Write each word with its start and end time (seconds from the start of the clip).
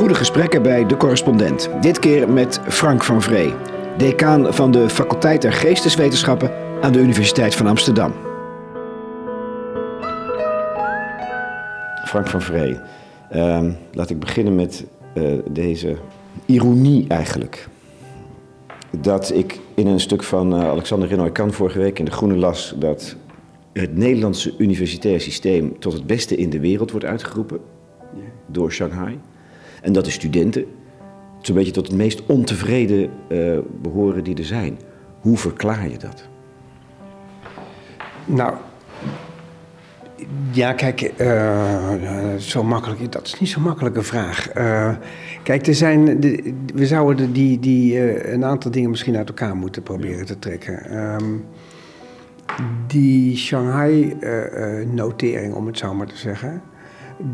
Goede 0.00 0.14
gesprekken 0.14 0.62
bij 0.62 0.86
De 0.86 0.96
Correspondent. 0.96 1.70
Dit 1.80 1.98
keer 1.98 2.32
met 2.32 2.60
Frank 2.68 3.04
van 3.04 3.22
Vree, 3.22 3.52
decaan 3.96 4.54
van 4.54 4.70
de 4.70 4.88
faculteit 4.88 5.42
der 5.42 5.52
Geesteswetenschappen 5.52 6.50
aan 6.80 6.92
de 6.92 6.98
Universiteit 6.98 7.54
van 7.54 7.66
Amsterdam. 7.66 8.12
Frank 12.04 12.26
van 12.26 12.42
Vree, 12.42 12.76
ehm, 13.30 13.72
laat 13.92 14.10
ik 14.10 14.18
beginnen 14.18 14.54
met 14.54 14.84
eh, 15.14 15.24
deze 15.50 15.96
ironie 16.46 17.04
eigenlijk. 17.08 17.68
Dat 18.90 19.34
ik 19.34 19.60
in 19.74 19.86
een 19.86 20.00
stuk 20.00 20.22
van 20.22 20.54
uh, 20.54 20.68
Alexander 20.68 21.08
Renoy 21.08 21.30
Kan 21.30 21.52
vorige 21.52 21.78
week 21.78 21.98
in 21.98 22.04
De 22.04 22.10
Groene 22.10 22.36
las 22.36 22.74
dat 22.78 23.16
het 23.72 23.96
Nederlandse 23.96 24.54
universitair 24.58 25.20
systeem 25.20 25.78
tot 25.78 25.92
het 25.92 26.06
beste 26.06 26.36
in 26.36 26.50
de 26.50 26.60
wereld 26.60 26.90
wordt 26.90 27.06
uitgeroepen 27.06 27.60
door 28.46 28.72
Shanghai. 28.72 29.18
En 29.82 29.92
dat 29.92 30.04
de 30.04 30.10
studenten 30.10 30.64
zo'n 31.40 31.54
beetje 31.54 31.72
tot 31.72 31.86
het 31.86 31.96
meest 31.96 32.22
ontevreden 32.26 33.10
uh, 33.28 33.58
behoren 33.82 34.24
die 34.24 34.36
er 34.36 34.44
zijn. 34.44 34.78
Hoe 35.20 35.36
verklaar 35.36 35.88
je 35.88 35.98
dat? 35.98 36.28
Nou, 38.24 38.54
ja, 40.50 40.72
kijk, 40.72 41.12
uh, 41.18 42.34
zo 42.38 42.62
makkelijk, 42.62 43.12
dat 43.12 43.26
is 43.26 43.40
niet 43.40 43.48
zo'n 43.48 43.62
makkelijke 43.62 44.02
vraag. 44.02 44.56
Uh, 44.56 44.94
kijk, 45.42 45.66
er 45.66 45.74
zijn, 45.74 46.20
de, 46.20 46.54
we 46.74 46.86
zouden 46.86 47.32
die, 47.32 47.58
die, 47.58 47.98
een 48.32 48.44
aantal 48.44 48.70
dingen 48.70 48.90
misschien 48.90 49.16
uit 49.16 49.28
elkaar 49.28 49.56
moeten 49.56 49.82
proberen 49.82 50.26
te 50.26 50.38
trekken. 50.38 50.98
Um, 50.98 51.44
die 52.86 53.36
Shanghai-notering, 53.36 55.54
om 55.54 55.66
het 55.66 55.78
zo 55.78 55.94
maar 55.94 56.06
te 56.06 56.16
zeggen, 56.16 56.62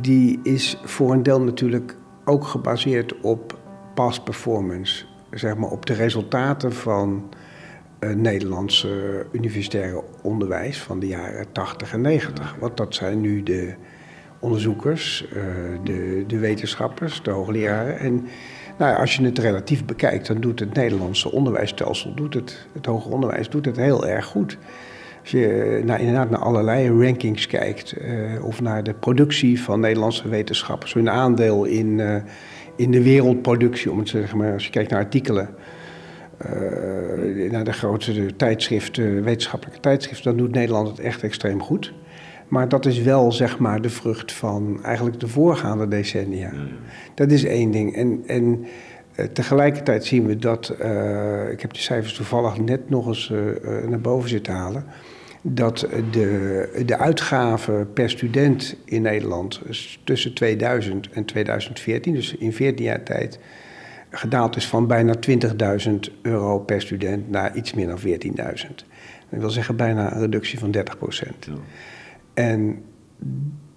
die 0.01 0.41
is 0.43 0.81
voor 0.85 1.13
een 1.13 1.23
deel 1.23 1.41
natuurlijk 1.41 1.97
ook 2.27 2.45
gebaseerd 2.45 3.21
op 3.21 3.59
past 3.95 4.25
performance. 4.25 5.05
Zeg 5.31 5.57
maar 5.57 5.71
op 5.71 5.87
de 5.87 5.95
resultaten 5.95 6.73
van 6.73 7.35
uh, 8.01 8.15
Nederlandse 8.15 9.27
universitaire 9.33 10.03
onderwijs 10.23 10.83
van 10.83 10.99
de 10.99 11.07
jaren 11.07 11.53
80 11.53 11.93
en 11.93 12.01
90. 12.01 12.57
Want 12.61 12.77
dat 12.77 12.95
zijn 12.95 13.21
nu 13.21 13.43
de 13.43 13.75
onderzoekers, 14.41 15.29
uh, 15.29 15.43
de, 15.85 16.25
de 16.27 16.39
wetenschappers, 16.39 17.23
de 17.23 17.31
hoogleraren. 17.31 17.99
En 17.99 18.27
nou 18.79 18.97
als 18.97 19.17
je 19.17 19.25
het 19.25 19.39
relatief 19.39 19.85
bekijkt, 19.85 20.27
dan 20.27 20.41
doet 20.41 20.61
het 20.61 20.75
Nederlandse 20.75 21.33
onderwijsstelsel, 21.33 22.15
doet 22.15 22.35
het, 22.35 22.67
het 22.73 22.87
hoger 22.87 23.13
onderwijs, 23.13 23.49
doet 23.51 23.65
het 23.65 23.77
heel 23.77 24.07
erg 24.07 24.25
goed. 24.25 24.59
Als 25.27 25.35
je 25.35 25.83
naar, 25.85 26.01
inderdaad 26.01 26.31
naar 26.31 26.41
allerlei 26.41 27.05
rankings 27.05 27.47
kijkt, 27.47 27.95
uh, 28.01 28.45
of 28.45 28.61
naar 28.61 28.83
de 28.83 28.95
productie 28.95 29.63
van 29.63 29.81
Nederlandse 29.81 30.29
wetenschappers, 30.29 30.93
hun 30.93 31.11
aandeel 31.11 31.65
in, 31.65 31.99
uh, 31.99 32.17
in 32.77 32.91
de 32.91 33.03
wereldproductie, 33.03 33.91
om 33.91 33.99
het 33.99 34.07
te 34.07 34.19
zeggen 34.19 34.39
maar, 34.39 34.53
als 34.53 34.65
je 34.65 34.71
kijkt 34.71 34.91
naar 34.91 35.03
artikelen, 35.03 35.49
uh, 36.47 37.51
naar 37.51 37.65
de 37.65 37.73
grootste 37.73 38.37
tijdschriften, 38.37 39.23
wetenschappelijke 39.25 39.81
tijdschriften, 39.81 40.25
dan 40.25 40.37
doet 40.37 40.55
Nederland 40.55 40.89
het 40.89 41.01
echt 41.01 41.23
extreem 41.23 41.63
goed. 41.63 41.93
Maar 42.49 42.69
dat 42.69 42.87
is 42.87 43.03
wel 43.03 43.33
zeg 43.33 43.59
maar 43.59 43.83
de 43.83 43.91
vrucht 43.91 44.33
van 44.33 44.85
eigenlijk 44.85 45.21
de 45.21 45.29
voorgaande 45.29 45.89
decennia. 45.89 46.53
Dat 47.15 47.31
is 47.31 47.45
één 47.45 47.71
ding. 47.71 47.97
En, 47.97 48.23
en 48.27 48.67
tegelijkertijd 49.33 50.05
zien 50.05 50.27
we 50.27 50.37
dat, 50.37 50.75
uh, 50.83 51.51
ik 51.51 51.61
heb 51.61 51.73
de 51.73 51.79
cijfers 51.79 52.15
toevallig 52.15 52.59
net 52.59 52.91
nog 52.91 53.07
eens 53.07 53.33
uh, 53.33 53.89
naar 53.89 54.01
boven 54.01 54.29
zitten 54.29 54.55
halen, 54.55 54.85
dat 55.49 55.89
de, 56.11 56.83
de 56.87 56.99
uitgaven 56.99 57.93
per 57.93 58.11
student 58.11 58.77
in 58.85 59.03
Nederland 59.03 59.61
tussen 60.05 60.35
2000 60.35 61.11
en 61.11 61.25
2014, 61.25 62.15
dus 62.15 62.35
in 62.35 62.53
14 62.53 62.85
jaar 62.85 63.03
tijd, 63.03 63.39
gedaald 64.11 64.57
is 64.57 64.67
van 64.67 64.87
bijna 64.87 65.15
20.000 65.87 65.95
euro 66.23 66.59
per 66.59 66.81
student 66.83 67.31
naar 67.31 67.57
iets 67.57 67.75
meer 67.75 67.87
dan 67.87 67.99
14.000. 67.99 68.05
Dat 69.31 69.41
wil 69.41 69.51
zeggen 69.51 69.77
bijna 69.77 70.13
een 70.13 70.21
reductie 70.21 70.59
van 70.59 70.71
30 70.71 70.99
procent. 70.99 71.45
Ja. 71.45 71.53
En 72.35 72.69
ik 73.21 73.27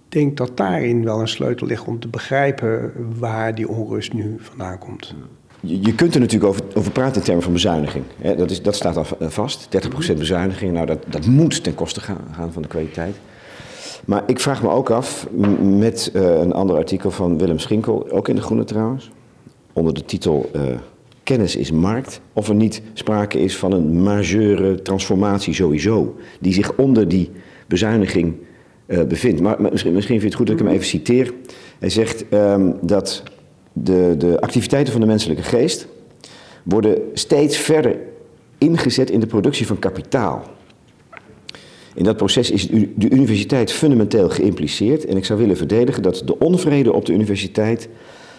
denk 0.08 0.36
dat 0.36 0.56
daarin 0.56 1.04
wel 1.04 1.20
een 1.20 1.28
sleutel 1.28 1.66
ligt 1.66 1.86
om 1.86 2.00
te 2.00 2.08
begrijpen 2.08 2.92
waar 3.18 3.54
die 3.54 3.68
onrust 3.68 4.12
nu 4.12 4.36
vandaan 4.38 4.78
komt. 4.78 5.14
Je 5.60 5.94
kunt 5.94 6.14
er 6.14 6.20
natuurlijk 6.20 6.50
over, 6.50 6.62
over 6.74 6.92
praten 6.92 7.16
in 7.16 7.22
termen 7.22 7.42
van 7.42 7.52
bezuiniging. 7.52 8.04
dat, 8.36 8.50
is, 8.50 8.62
dat 8.62 8.74
staat 8.74 8.96
al 8.96 9.06
vast. 9.20 9.68
30% 10.12 10.16
bezuiniging, 10.18 10.72
nou 10.72 10.86
dat, 10.86 10.98
dat 11.06 11.26
moet 11.26 11.62
ten 11.62 11.74
koste 11.74 12.00
gaan, 12.00 12.24
gaan 12.32 12.52
van 12.52 12.62
de 12.62 12.68
kwaliteit. 12.68 13.16
Maar 14.04 14.22
ik 14.26 14.40
vraag 14.40 14.62
me 14.62 14.68
ook 14.68 14.90
af, 14.90 15.26
met 15.60 16.10
uh, 16.14 16.22
een 16.22 16.52
ander 16.52 16.76
artikel 16.76 17.10
van 17.10 17.38
Willem 17.38 17.58
Schinkel, 17.58 18.10
ook 18.10 18.28
in 18.28 18.34
De 18.34 18.42
Groene 18.42 18.64
trouwens, 18.64 19.10
onder 19.72 19.94
de 19.94 20.04
titel 20.04 20.50
uh, 20.54 20.62
Kennis 21.22 21.56
is 21.56 21.70
markt, 21.70 22.20
of 22.32 22.48
er 22.48 22.54
niet 22.54 22.82
sprake 22.92 23.40
is 23.40 23.56
van 23.56 23.72
een 23.72 24.02
majeure 24.02 24.82
transformatie 24.82 25.54
sowieso, 25.54 26.16
die 26.40 26.52
zich 26.52 26.76
onder 26.76 27.08
die 27.08 27.30
bezuiniging 27.66 28.34
uh, 28.86 29.02
bevindt. 29.02 29.40
Maar, 29.40 29.60
maar 29.62 29.70
misschien, 29.70 29.92
misschien 29.92 30.20
vind 30.20 30.32
je 30.32 30.38
het 30.38 30.48
goed 30.48 30.58
dat 30.58 30.60
ik 30.60 30.62
hem 30.62 30.74
even 30.74 30.86
citeer. 30.86 31.32
Hij 31.78 31.90
zegt 31.90 32.24
um, 32.32 32.76
dat 32.80 33.22
de, 33.72 34.14
de 34.18 34.40
activiteiten 34.40 34.92
van 34.92 35.00
de 35.00 35.06
menselijke 35.06 35.42
geest 35.42 35.86
worden 36.62 36.98
steeds 37.14 37.56
verder 37.56 37.98
ingezet 38.58 39.10
in 39.10 39.20
de 39.20 39.26
productie 39.26 39.66
van 39.66 39.78
kapitaal. 39.78 40.42
In 41.94 42.04
dat 42.04 42.16
proces 42.16 42.50
is 42.50 42.68
de 42.68 43.10
universiteit 43.10 43.72
fundamenteel 43.72 44.28
geïmpliceerd 44.28 45.04
en 45.04 45.16
ik 45.16 45.24
zou 45.24 45.38
willen 45.38 45.56
verdedigen 45.56 46.02
dat 46.02 46.22
de 46.24 46.38
onvrede 46.38 46.92
op 46.92 47.04
de 47.04 47.12
universiteit 47.12 47.88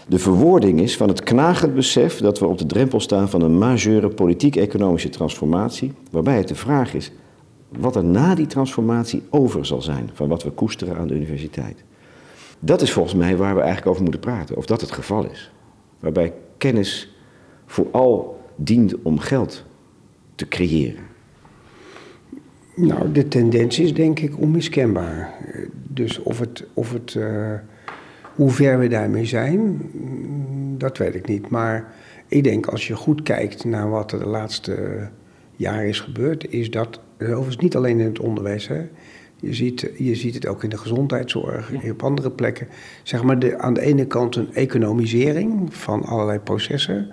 de 0.07 0.19
verwoording 0.19 0.81
is 0.81 0.97
van 0.97 1.07
het 1.07 1.23
knagend 1.23 1.75
besef 1.75 2.19
dat 2.19 2.39
we 2.39 2.45
op 2.45 2.57
de 2.57 2.65
drempel 2.65 2.99
staan 2.99 3.29
van 3.29 3.41
een 3.41 3.57
majeure 3.57 4.09
politiek-economische 4.09 5.09
transformatie, 5.09 5.91
waarbij 6.11 6.37
het 6.37 6.47
de 6.47 6.55
vraag 6.55 6.93
is 6.93 7.11
wat 7.79 7.95
er 7.95 8.03
na 8.03 8.35
die 8.35 8.47
transformatie 8.47 9.21
over 9.29 9.65
zal 9.65 9.81
zijn 9.81 10.09
van 10.13 10.27
wat 10.27 10.43
we 10.43 10.49
koesteren 10.49 10.97
aan 10.97 11.07
de 11.07 11.13
universiteit. 11.13 11.83
Dat 12.63 12.81
is 12.81 12.91
volgens 12.91 13.15
mij 13.15 13.37
waar 13.37 13.55
we 13.55 13.61
eigenlijk 13.61 13.89
over 13.89 14.01
moeten 14.01 14.21
praten, 14.21 14.55
of 14.55 14.65
dat 14.65 14.81
het 14.81 14.91
geval 14.91 15.25
is. 15.25 15.51
Waarbij 15.99 16.33
kennis 16.57 17.15
vooral 17.65 18.41
dient 18.55 19.01
om 19.01 19.19
geld 19.19 19.63
te 20.35 20.47
creëren. 20.47 21.03
Nou, 22.75 23.11
de 23.11 23.27
tendentie 23.27 23.85
is 23.85 23.93
denk 23.93 24.19
ik 24.19 24.39
onmiskenbaar. 24.39 25.33
Dus 25.87 26.19
of 26.19 26.39
het, 26.39 26.65
of 26.73 26.93
het, 26.93 27.13
uh, 27.13 27.53
hoe 28.35 28.49
ver 28.49 28.79
we 28.79 28.87
daarmee 28.87 29.25
zijn, 29.25 29.81
dat 30.77 30.97
weet 30.97 31.15
ik 31.15 31.27
niet. 31.27 31.49
Maar 31.49 31.93
ik 32.27 32.43
denk 32.43 32.65
als 32.65 32.87
je 32.87 32.95
goed 32.95 33.23
kijkt 33.23 33.65
naar 33.65 33.89
wat 33.89 34.11
er 34.11 34.19
de 34.19 34.27
laatste 34.27 35.07
jaren 35.55 35.87
is 35.87 35.99
gebeurd, 35.99 36.51
is 36.53 36.71
dat, 36.71 36.99
overigens 37.19 37.57
niet 37.57 37.75
alleen 37.75 37.99
in 37.99 38.05
het 38.05 38.19
onderwijs, 38.19 38.67
hè, 38.67 38.87
je 39.41 39.53
ziet, 39.53 39.91
je 39.97 40.15
ziet 40.15 40.33
het 40.33 40.47
ook 40.47 40.63
in 40.63 40.69
de 40.69 40.77
gezondheidszorg, 40.77 41.71
ja. 41.83 41.91
op 41.91 42.03
andere 42.03 42.31
plekken. 42.31 42.67
Zeg 43.03 43.23
maar 43.23 43.39
de, 43.39 43.57
aan 43.57 43.73
de 43.73 43.81
ene 43.81 44.05
kant 44.05 44.35
een 44.35 44.53
economisering 44.53 45.75
van 45.75 46.03
allerlei 46.03 46.39
processen. 46.39 47.11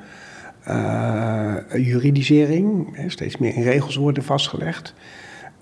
Uh, 0.69 1.55
juridisering, 1.77 2.97
hè, 2.97 3.11
steeds 3.11 3.37
meer 3.37 3.55
in 3.55 3.62
regels 3.62 3.97
worden 3.97 4.22
vastgelegd. 4.22 4.94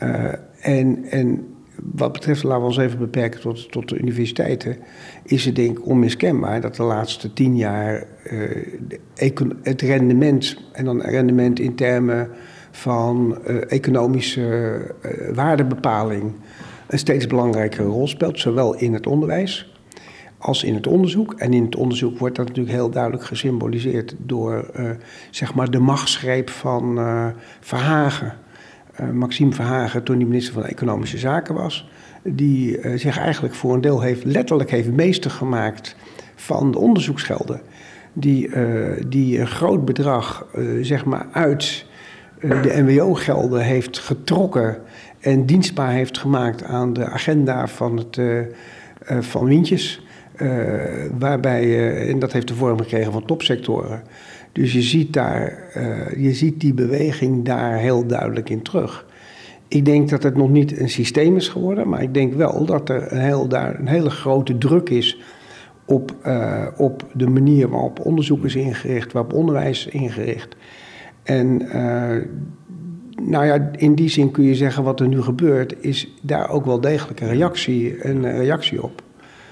Uh, 0.03 0.33
en, 0.61 1.05
en 1.11 1.47
wat 1.93 2.13
betreft, 2.13 2.43
laten 2.43 2.61
we 2.61 2.67
ons 2.67 2.77
even 2.77 2.99
beperken 2.99 3.41
tot, 3.41 3.73
tot 3.73 3.89
de 3.89 3.99
universiteiten, 3.99 4.77
is 5.23 5.45
het 5.45 5.57
denk 5.57 5.79
ik 5.79 5.87
onmiskenbaar 5.87 6.61
dat 6.61 6.77
de 6.77 6.83
laatste 6.83 7.33
tien 7.33 7.57
jaar 7.57 8.07
uh, 8.33 9.53
het 9.63 9.81
rendement, 9.81 10.57
en 10.73 10.85
dan 10.85 11.01
rendement 11.01 11.59
in 11.59 11.75
termen 11.75 12.31
van 12.71 13.39
uh, 13.49 13.57
economische 13.73 14.81
uh, 15.05 15.35
waardebepaling 15.35 16.33
een 16.87 16.99
steeds 16.99 17.27
belangrijkere 17.27 17.89
rol 17.89 18.09
speelt, 18.09 18.41
zowel 18.41 18.75
in 18.75 18.93
het 18.93 19.07
onderwijs 19.07 19.75
als 20.39 20.65
in 20.65 20.75
het 20.75 20.87
onderzoek. 20.87 21.35
En 21.35 21.53
in 21.53 21.65
het 21.65 21.77
onderzoek 21.77 22.19
wordt 22.19 22.37
dat 22.37 22.47
natuurlijk 22.47 22.77
heel 22.77 22.91
duidelijk 22.91 23.25
gesymboliseerd 23.25 24.15
door 24.19 24.71
uh, 24.77 24.91
zeg 25.31 25.55
maar 25.55 25.71
de 25.71 25.79
machtsgreep 25.79 26.51
van 26.51 26.99
Verhagen. 27.61 28.35
Maxime 29.13 29.53
Verhagen, 29.53 30.03
toen 30.03 30.17
hij 30.17 30.25
minister 30.25 30.55
van 30.55 30.65
Economische 30.65 31.19
Zaken 31.19 31.55
was, 31.55 31.89
die 32.23 32.79
zich 32.99 33.19
eigenlijk 33.19 33.55
voor 33.55 33.75
een 33.75 33.81
deel 33.81 34.01
heeft, 34.01 34.25
letterlijk 34.25 34.71
heeft 34.71 34.91
meester 34.91 35.31
gemaakt 35.31 35.97
van 36.35 36.71
de 36.71 36.79
onderzoeksgelden. 36.79 37.61
Die, 38.13 38.51
die 39.09 39.41
een 39.41 39.47
groot 39.47 39.85
bedrag 39.85 40.47
zeg 40.81 41.05
maar 41.05 41.27
uit 41.33 41.87
de 42.41 42.83
NWO-gelden 42.83 43.61
heeft 43.61 43.99
getrokken 43.99 44.79
en 45.27 45.47
dienstbaar 45.47 45.93
heeft 45.93 46.19
gemaakt 46.19 46.63
aan 46.63 46.93
de 46.93 47.05
agenda 47.05 47.67
van, 47.67 47.97
het, 47.97 48.17
uh, 48.17 48.39
uh, 48.39 48.47
van 49.21 49.45
Wintjes. 49.45 50.05
Uh, 50.37 50.51
waarbij, 51.19 51.91
en 52.09 52.19
dat 52.19 52.33
heeft 52.33 52.49
de 52.49 52.55
vorm 52.55 52.79
gekregen 52.79 53.13
van 53.13 53.25
topsectoren. 53.25 54.03
Dus 54.53 54.73
je 54.73 54.83
ziet, 54.83 55.13
daar, 55.13 55.65
je 56.17 56.35
ziet 56.35 56.61
die 56.61 56.75
beweging 56.75 57.45
daar 57.45 57.79
heel 57.79 58.07
duidelijk 58.07 58.51
in 58.51 58.63
terug. 58.63 59.07
Ik 59.69 59.85
denk 59.85 60.09
dat 60.09 60.23
het 60.23 60.37
nog 60.37 60.51
niet 60.51 60.79
een 60.79 60.89
systeem 60.89 61.37
is 61.37 61.49
geworden, 61.49 61.89
maar 61.89 62.03
ik 62.03 62.15
denk 62.15 62.35
wel 62.35 62.65
dat 62.65 62.89
er 62.89 63.13
een, 63.13 63.21
heel, 63.21 63.49
daar, 63.49 63.79
een 63.79 63.89
hele 63.89 64.11
grote 64.11 64.59
druk 64.59 64.91
is 64.91 65.19
op, 65.85 66.15
op 66.77 67.07
de 67.13 67.27
manier 67.27 67.69
waarop 67.69 68.01
onderzoek 68.01 68.45
is 68.45 68.55
ingericht, 68.55 69.13
waarop 69.13 69.33
onderwijs 69.33 69.87
is 69.87 69.93
ingericht. 69.93 70.57
En 71.23 71.69
nou 73.23 73.47
ja, 73.47 73.71
in 73.77 73.95
die 73.95 74.09
zin 74.09 74.31
kun 74.31 74.45
je 74.45 74.55
zeggen 74.55 74.85
wat 74.85 75.01
er 75.01 75.09
nu 75.09 75.23
gebeurt, 75.23 75.75
is 75.81 76.15
daar 76.23 76.51
ook 76.51 76.65
wel 76.65 76.81
degelijk 76.81 77.21
een 77.21 77.29
reactie, 77.29 78.07
een 78.07 78.37
reactie 78.37 78.83
op. 78.83 79.03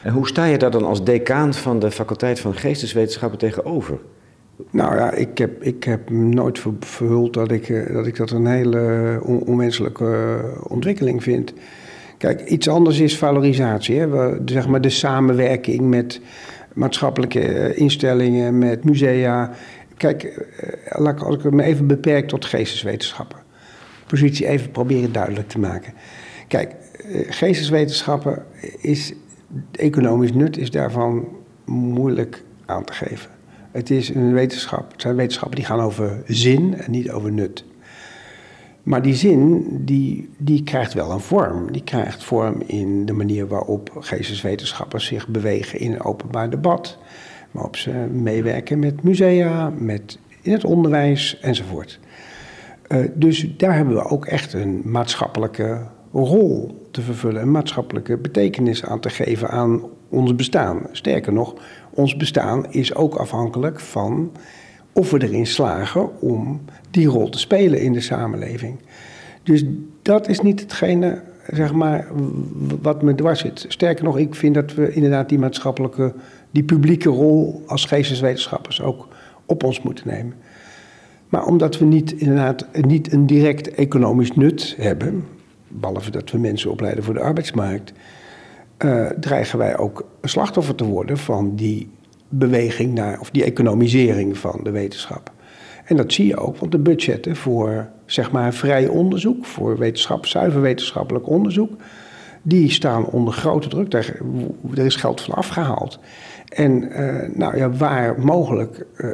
En 0.03 0.13
hoe 0.13 0.29
sta 0.29 0.45
je 0.45 0.59
daar 0.59 0.71
dan 0.71 0.85
als 0.85 1.05
decaan 1.05 1.55
van 1.55 1.79
de 1.79 1.91
faculteit 1.91 2.41
van 2.41 2.55
geesteswetenschappen 2.55 3.39
tegenover? 3.39 3.99
Nou 4.71 4.97
ja, 4.97 5.13
ik 5.13 5.39
heb, 5.39 5.63
ik 5.63 5.85
heb 5.85 6.11
nooit 6.11 6.63
verhuld 6.81 7.33
dat 7.33 7.51
ik, 7.51 7.69
eh, 7.69 7.95
dat 7.95 8.07
ik 8.07 8.17
dat 8.17 8.31
een 8.31 8.47
hele 8.47 9.21
onwenselijke 9.23 10.41
ontwikkeling 10.69 11.23
vind. 11.23 11.53
Kijk, 12.19 12.45
iets 12.45 12.69
anders 12.69 12.99
is 12.99 13.19
valorisatie. 13.19 14.01
Hè? 14.01 14.37
zeg 14.45 14.69
maar 14.69 14.81
de 14.81 14.91
samenwerking 14.91 15.81
met 15.81 16.21
maatschappelijke 16.73 17.41
eh, 17.41 17.79
instellingen, 17.79 18.59
met 18.59 18.85
musea. 18.85 19.51
Kijk, 19.97 20.23
eh, 20.23 21.15
als 21.19 21.37
ik 21.37 21.51
me 21.51 21.63
even 21.63 21.87
beperk 21.87 22.29
tot 22.29 22.45
geesteswetenschappen. 22.45 23.44
Positie 24.07 24.47
even 24.47 24.71
proberen 24.71 25.13
duidelijk 25.13 25.49
te 25.49 25.59
maken. 25.59 25.93
Kijk, 26.49 26.75
geesteswetenschappen 27.29 28.43
is, 28.79 29.13
economisch 29.73 30.33
nut 30.33 30.57
is 30.57 30.71
daarvan 30.71 31.29
moeilijk 31.65 32.43
aan 32.67 32.85
te 32.85 32.93
geven. 32.93 33.31
Het 33.73 33.91
is 33.91 34.09
een 34.09 34.33
wetenschap. 34.33 34.93
Het 34.93 35.01
zijn 35.01 35.17
wetenschappen 35.17 35.57
die 35.57 35.67
gaan 35.67 35.81
over 35.81 36.23
zin 36.27 36.75
en 36.75 36.91
niet 36.91 37.11
over 37.11 37.33
nut. 37.33 37.65
Maar 38.83 39.03
die 39.03 39.15
zin, 39.15 39.67
die, 39.85 40.29
die 40.39 40.63
krijgt 40.63 40.93
wel 40.93 41.11
een 41.11 41.21
vorm. 41.21 41.73
Die 41.73 41.85
krijgt 41.85 42.25
vorm 42.25 42.63
in 42.67 43.07
de 43.07 43.13
manier 43.13 43.47
waarop 43.47 43.91
geesteswetenschappers 43.99 45.07
zich 45.07 45.29
bewegen 45.29 45.81
in 45.81 45.93
een 45.93 46.05
openbaar 46.05 46.51
debat. 46.51 46.99
Waarop 47.51 47.77
ze 47.77 47.91
meewerken 48.13 48.79
met 48.79 49.03
musea, 49.03 49.73
met, 49.79 50.19
in 50.43 50.53
het 50.53 50.65
onderwijs 50.65 51.39
enzovoort. 51.41 51.99
Uh, 52.95 53.05
dus 53.15 53.57
daar 53.57 53.77
hebben 53.77 53.95
we 53.95 54.05
ook 54.05 54.27
echt 54.27 54.53
een 54.53 54.83
maatschappelijke 54.85 55.87
rol 56.13 56.87
te 56.91 57.01
vervullen, 57.01 57.43
een 57.43 57.51
maatschappelijke 57.51 58.17
betekenis 58.17 58.85
aan 58.85 59.01
te 59.01 59.11
geven 59.11 59.49
aan 59.49 59.83
ons 60.09 60.35
bestaan. 60.35 60.87
Sterker 60.93 61.33
nog, 61.33 61.55
ons 61.91 62.17
bestaan 62.17 62.73
is 62.73 62.95
ook 62.95 63.15
afhankelijk 63.15 63.81
van 63.81 64.33
of 64.93 65.11
we 65.11 65.23
erin 65.23 65.47
slagen 65.47 66.21
om 66.21 66.61
die 66.91 67.07
rol 67.07 67.29
te 67.29 67.39
spelen 67.39 67.81
in 67.81 67.93
de 67.93 68.01
samenleving. 68.01 68.79
Dus 69.43 69.65
dat 70.03 70.29
is 70.29 70.41
niet 70.41 70.61
hetgene, 70.61 71.23
zeg 71.53 71.73
maar, 71.73 72.09
wat 72.83 73.03
me 73.03 73.15
dwars 73.15 73.41
zit. 73.41 73.65
Sterker 73.69 74.05
nog, 74.05 74.19
ik 74.19 74.35
vind 74.35 74.55
dat 74.55 74.75
we 74.75 74.93
inderdaad 74.93 75.29
die 75.29 75.39
maatschappelijke, 75.39 76.15
die 76.51 76.65
publieke 76.65 77.09
rol 77.09 77.63
als 77.67 77.85
geesteswetenschappers 77.85 78.83
ook 78.83 79.09
op 79.47 79.65
ons 79.65 79.83
moeten 79.83 80.09
nemen. 80.09 80.35
Maar 81.35 81.47
omdat 81.47 81.79
we 81.79 81.85
niet, 81.85 82.13
inderdaad, 82.13 82.67
niet 82.87 83.13
een 83.13 83.27
direct 83.27 83.71
economisch 83.71 84.33
nut 84.33 84.75
hebben, 84.79 85.27
behalve 85.69 86.11
dat 86.11 86.31
we 86.31 86.39
mensen 86.39 86.71
opleiden 86.71 87.05
voor 87.05 87.15
de 87.15 87.21
arbeidsmarkt, 87.21 87.93
uh, 88.79 89.07
dreigen 89.07 89.59
wij 89.59 89.79
ook 89.79 90.07
slachtoffer 90.23 90.75
te 90.75 90.85
worden 90.85 91.19
van 91.19 91.57
die 91.57 91.91
beweging 92.29 92.95
naar, 92.95 93.21
of 93.21 93.31
die 93.31 93.45
economisering 93.45 94.39
van 94.39 94.61
de 94.63 94.71
wetenschap. 94.71 95.33
En 95.85 95.97
dat 95.97 96.13
zie 96.13 96.27
je 96.27 96.37
ook, 96.37 96.57
want 96.57 96.73
de 96.73 96.79
budgetten 96.79 97.37
voor 97.37 97.89
zeg 98.07 98.31
maar 98.31 98.55
vrij 98.55 98.87
onderzoek, 98.87 99.45
voor 99.45 99.79
wetenschap, 99.79 100.27
zuiver 100.27 100.61
wetenschappelijk 100.61 101.29
onderzoek, 101.29 101.73
die 102.43 102.71
staan 102.71 103.07
onder 103.07 103.35
grote 103.35 103.69
druk. 103.69 103.91
Daar, 103.91 104.17
er 104.75 104.85
is 104.85 104.97
geld 104.97 105.21
van 105.21 105.35
afgehaald. 105.35 105.99
En 106.55 106.89
uh, 107.01 107.37
nou 107.37 107.57
ja, 107.57 107.71
waar 107.71 108.21
mogelijk 108.21 108.87
uh, 108.97 109.11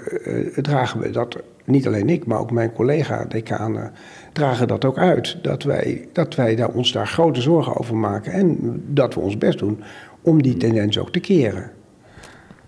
dragen 0.62 1.00
we 1.00 1.10
dat, 1.10 1.36
niet 1.64 1.86
alleen 1.86 2.08
ik, 2.08 2.26
maar 2.26 2.38
ook 2.38 2.50
mijn 2.50 2.72
collega-decanen, 2.72 3.92
dragen 4.32 4.68
dat 4.68 4.84
ook 4.84 4.98
uit. 4.98 5.36
Dat 5.42 5.62
wij, 5.62 6.08
dat 6.12 6.34
wij 6.34 6.56
daar, 6.56 6.68
ons 6.68 6.92
daar 6.92 7.06
grote 7.06 7.40
zorgen 7.40 7.76
over 7.76 7.96
maken 7.96 8.32
en 8.32 8.58
dat 8.86 9.14
we 9.14 9.20
ons 9.20 9.38
best 9.38 9.58
doen 9.58 9.82
om 10.22 10.42
die 10.42 10.56
tendens 10.56 10.98
ook 10.98 11.12
te 11.12 11.20
keren. 11.20 11.70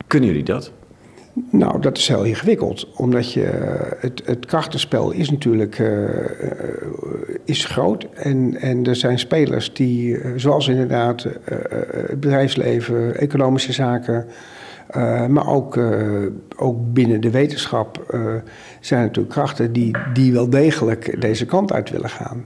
Kunnen 0.07 0.29
jullie 0.29 0.45
dat? 0.45 0.73
Nou, 1.51 1.81
dat 1.81 1.97
is 1.99 2.09
heel 2.09 2.25
ingewikkeld. 2.25 2.89
Omdat 2.97 3.33
je, 3.33 3.49
het, 3.99 4.23
het 4.25 4.47
krachtenspel 4.47 5.11
is 5.11 5.31
natuurlijk 5.31 5.79
uh, 5.79 6.09
is 7.45 7.65
groot. 7.65 8.07
En, 8.15 8.57
en 8.61 8.85
er 8.85 8.97
zijn 8.97 9.19
spelers 9.19 9.75
die, 9.75 10.19
zoals 10.37 10.69
inderdaad 10.69 11.25
uh, 11.25 11.33
het 12.09 12.21
bedrijfsleven, 12.21 13.17
economische 13.17 13.73
zaken... 13.73 14.27
maar 15.29 15.49
ook, 15.49 15.79
ook 16.57 16.93
binnen 16.93 17.21
de 17.21 17.31
wetenschap 17.31 18.17
zijn 18.81 19.03
natuurlijk 19.03 19.35
krachten 19.35 19.73
die, 19.73 19.97
die 20.13 20.33
wel 20.33 20.51
degelijk 20.51 21.21
deze 21.21 21.47
kant 21.47 21.73
uit 21.73 21.91
willen 21.91 22.11
gaan. 22.11 22.43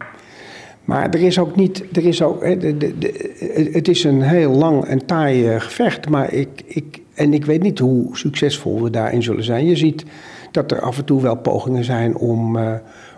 Maar 0.84 1.10
er 1.10 1.22
is 1.22 1.38
ook 1.38 1.56
niet. 1.56 1.84
Er 1.92 2.06
is 2.06 2.22
ook, 2.22 2.40
de, 2.40 2.76
de, 2.76 2.98
de, 2.98 3.70
het 3.72 3.88
is 3.88 4.04
een 4.04 4.22
heel 4.22 4.50
lang 4.50 4.84
en 4.84 5.06
taai 5.06 5.60
gevecht. 5.60 6.08
Maar 6.08 6.32
ik, 6.32 6.62
ik, 6.66 7.00
en 7.14 7.34
ik 7.34 7.44
weet 7.44 7.62
niet 7.62 7.78
hoe 7.78 8.16
succesvol 8.16 8.82
we 8.82 8.90
daarin 8.90 9.22
zullen 9.22 9.44
zijn. 9.44 9.66
Je 9.66 9.76
ziet 9.76 10.04
dat 10.50 10.70
er 10.70 10.80
af 10.80 10.98
en 10.98 11.04
toe 11.04 11.22
wel 11.22 11.36
pogingen 11.36 11.84
zijn 11.84 12.16
om, 12.16 12.58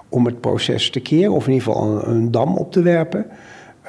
om 0.09 0.25
het 0.25 0.41
proces 0.41 0.91
te 0.91 1.01
keren, 1.01 1.33
of 1.33 1.47
in 1.47 1.53
ieder 1.53 1.67
geval 1.67 2.07
een 2.07 2.31
dam 2.31 2.57
op 2.57 2.73
te 2.73 2.83
werpen. 2.83 3.27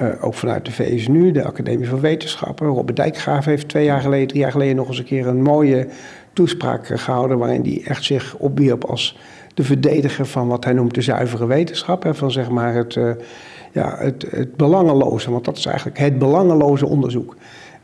Uh, 0.02 0.08
ook 0.20 0.34
vanuit 0.34 0.64
de 0.64 0.72
VSNU, 0.72 1.32
de 1.32 1.44
Academie 1.44 1.88
van 1.88 2.00
Wetenschappen. 2.00 2.66
Robert 2.66 2.96
Dijkgraaf 2.96 3.44
heeft 3.44 3.68
twee 3.68 3.84
jaar 3.84 4.00
geleden, 4.00 4.28
drie 4.28 4.40
jaar 4.40 4.50
geleden 4.50 4.76
nog 4.76 4.88
eens 4.88 4.98
een 4.98 5.04
keer 5.04 5.26
een 5.26 5.42
mooie 5.42 5.88
toespraak 6.32 6.86
gehouden. 6.86 7.38
waarin 7.38 7.62
hij 7.62 7.82
echt 7.84 8.04
zich 8.04 8.36
opwierp 8.36 8.84
als 8.84 9.18
de 9.54 9.62
verdediger 9.62 10.26
van 10.26 10.48
wat 10.48 10.64
hij 10.64 10.72
noemt 10.72 10.94
de 10.94 11.02
zuivere 11.02 11.46
wetenschap. 11.46 12.02
Hè, 12.02 12.14
van 12.14 12.30
zeg 12.30 12.50
maar 12.50 12.74
het, 12.74 12.94
uh, 12.94 13.10
ja, 13.72 13.96
het, 13.98 14.26
het 14.30 14.56
belangeloze, 14.56 15.30
want 15.30 15.44
dat 15.44 15.56
is 15.56 15.66
eigenlijk 15.66 15.98
het 15.98 16.18
belangeloze 16.18 16.86
onderzoek. 16.86 17.36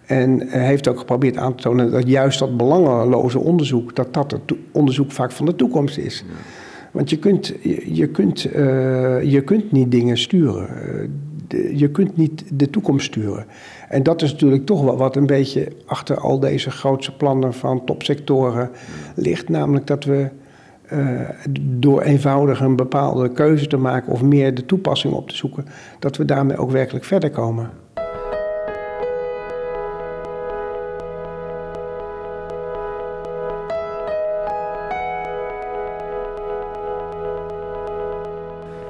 En 0.07 0.49
hij 0.49 0.67
heeft 0.67 0.89
ook 0.89 0.99
geprobeerd 0.99 1.37
aan 1.37 1.55
te 1.55 1.63
tonen 1.63 1.91
dat 1.91 2.09
juist 2.09 2.39
dat 2.39 2.57
belangeloze 2.57 3.39
onderzoek, 3.39 3.97
dat 3.97 4.15
dat 4.15 4.31
het 4.31 4.55
onderzoek 4.73 5.13
vaak 5.13 5.33
van 5.33 5.47
de 5.47 5.55
toekomst 5.55 5.99
is. 5.99 6.25
Want 6.91 7.11
je 7.11 7.19
kunt, 7.19 7.55
je, 7.87 8.07
kunt, 8.07 8.47
uh, 8.47 9.23
je 9.23 9.43
kunt 9.45 9.73
niet 9.73 9.91
dingen 9.91 10.19
sturen. 10.19 10.69
Uh, 11.57 11.79
je 11.79 11.91
kunt 11.91 12.17
niet 12.17 12.45
de 12.53 12.71
toekomst 12.71 13.07
sturen. 13.07 13.47
En 13.89 14.03
dat 14.03 14.23
is 14.23 14.33
natuurlijk 14.33 14.67
toch 14.67 14.83
wel 14.83 14.97
wat 14.97 15.17
een 15.17 15.27
beetje 15.27 15.73
achter 15.87 16.19
al 16.19 16.41
deze 16.41 16.71
grootse 16.71 17.17
plannen 17.17 17.55
van 17.55 17.85
topsectoren 17.85 18.71
ligt. 19.15 19.49
Namelijk 19.49 19.87
dat 19.87 20.05
we 20.05 20.29
uh, 20.93 21.21
door 21.61 22.03
eenvoudig 22.03 22.61
een 22.61 22.77
bepaalde 22.77 23.33
keuze 23.33 23.67
te 23.67 23.77
maken 23.77 24.13
of 24.13 24.23
meer 24.23 24.55
de 24.55 24.67
toepassing 24.67 25.15
op 25.15 25.29
te 25.29 25.37
zoeken, 25.37 25.65
dat 25.99 26.17
we 26.17 26.25
daarmee 26.25 26.57
ook 26.57 26.71
werkelijk 26.71 27.05
verder 27.05 27.31
komen. 27.31 27.71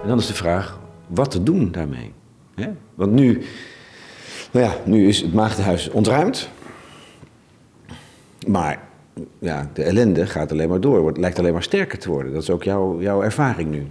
En 0.02 0.12
dan 0.12 0.18
is 0.18 0.26
de 0.26 0.34
vraag, 0.34 0.80
wat 1.06 1.30
te 1.30 1.42
doen 1.42 1.70
daarmee? 1.72 2.12
Want 2.94 3.12
nu, 3.12 3.42
nou 4.50 4.66
ja, 4.66 4.72
nu 4.84 5.08
is 5.08 5.20
het 5.20 5.32
maagdenhuis 5.32 5.90
ontruimd. 5.90 6.48
Maar 8.46 8.80
ja, 9.38 9.70
de 9.72 9.82
ellende 9.82 10.26
gaat 10.26 10.52
alleen 10.52 10.68
maar 10.68 10.80
door. 10.80 11.06
Het 11.06 11.18
lijkt 11.18 11.38
alleen 11.38 11.52
maar 11.52 11.62
sterker 11.62 11.98
te 11.98 12.10
worden. 12.10 12.32
Dat 12.32 12.42
is 12.42 12.50
ook 12.50 12.62
jouw, 12.62 13.00
jouw 13.00 13.22
ervaring 13.22 13.70
nu. 13.70 13.86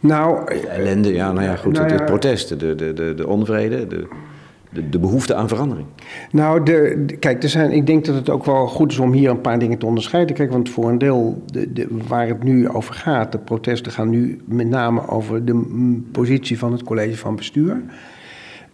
Nou, 0.00 0.44
de 0.60 0.68
ellende, 0.68 1.12
ja, 1.12 1.32
nou 1.32 1.46
ja, 1.46 1.56
goed, 1.56 1.72
nou 1.72 1.88
ja, 1.88 1.94
het, 1.94 2.04
protest, 2.04 2.48
de, 2.60 2.74
de, 2.74 2.92
de, 2.92 3.14
de 3.14 3.26
onvrede, 3.26 3.86
de, 3.86 4.08
de, 4.90 4.98
behoefte 4.98 5.34
aan 5.34 5.48
verandering? 5.48 5.86
Nou, 6.30 6.62
de, 6.62 7.04
kijk, 7.18 7.42
er 7.42 7.48
zijn, 7.48 7.72
ik 7.72 7.86
denk 7.86 8.04
dat 8.04 8.14
het 8.14 8.30
ook 8.30 8.44
wel 8.44 8.66
goed 8.66 8.92
is 8.92 8.98
om 8.98 9.12
hier 9.12 9.30
een 9.30 9.40
paar 9.40 9.58
dingen 9.58 9.78
te 9.78 9.86
onderscheiden. 9.86 10.36
Kijk, 10.36 10.50
want 10.50 10.70
voor 10.70 10.88
een 10.88 10.98
deel 10.98 11.42
de, 11.52 11.86
waar 12.08 12.28
het 12.28 12.42
nu 12.42 12.68
over 12.68 12.94
gaat, 12.94 13.32
de 13.32 13.38
protesten 13.38 13.92
gaan 13.92 14.10
nu 14.10 14.40
met 14.44 14.68
name 14.68 15.08
over 15.08 15.44
de 15.44 15.62
positie 16.12 16.58
van 16.58 16.72
het 16.72 16.82
college 16.82 17.16
van 17.16 17.36
bestuur. 17.36 17.82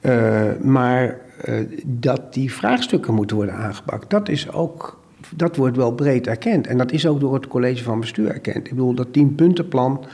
Uh, 0.01 0.43
maar 0.63 1.17
uh, 1.49 1.55
dat 1.87 2.35
die 2.35 2.53
vraagstukken 2.53 3.15
moeten 3.15 3.37
worden 3.37 3.55
aangepakt, 3.55 4.11
dat 4.11 4.29
is 4.29 4.53
ook. 4.53 4.99
Dat 5.37 5.57
wordt 5.57 5.77
wel 5.77 5.93
breed 5.93 6.27
erkend. 6.27 6.67
En 6.67 6.79
dat 6.79 6.93
is 6.93 7.07
ook 7.07 7.21
door 7.21 7.35
het 7.35 7.49
college 7.49 7.85
van 7.85 8.01
bestuur 8.01 8.29
erkend. 8.29 8.57
Ik 8.57 8.75
bedoel, 8.75 8.95
dat 8.95 9.13
tienpuntenplan 9.13 10.05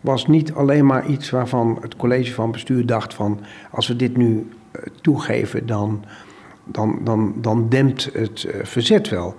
was 0.00 0.26
niet 0.26 0.52
alleen 0.52 0.86
maar 0.86 1.06
iets 1.06 1.30
waarvan 1.30 1.78
het 1.80 1.96
college 1.96 2.32
van 2.32 2.50
bestuur 2.50 2.86
dacht 2.86 3.14
van 3.14 3.40
als 3.70 3.88
we 3.88 3.96
dit 3.96 4.16
nu 4.16 4.46
toegeven, 5.00 5.66
dan, 5.66 6.04
dan, 6.64 6.98
dan, 7.04 7.34
dan 7.36 7.68
dempt 7.68 8.10
het 8.12 8.42
uh, 8.42 8.64
verzet 8.64 9.08
wel. 9.08 9.34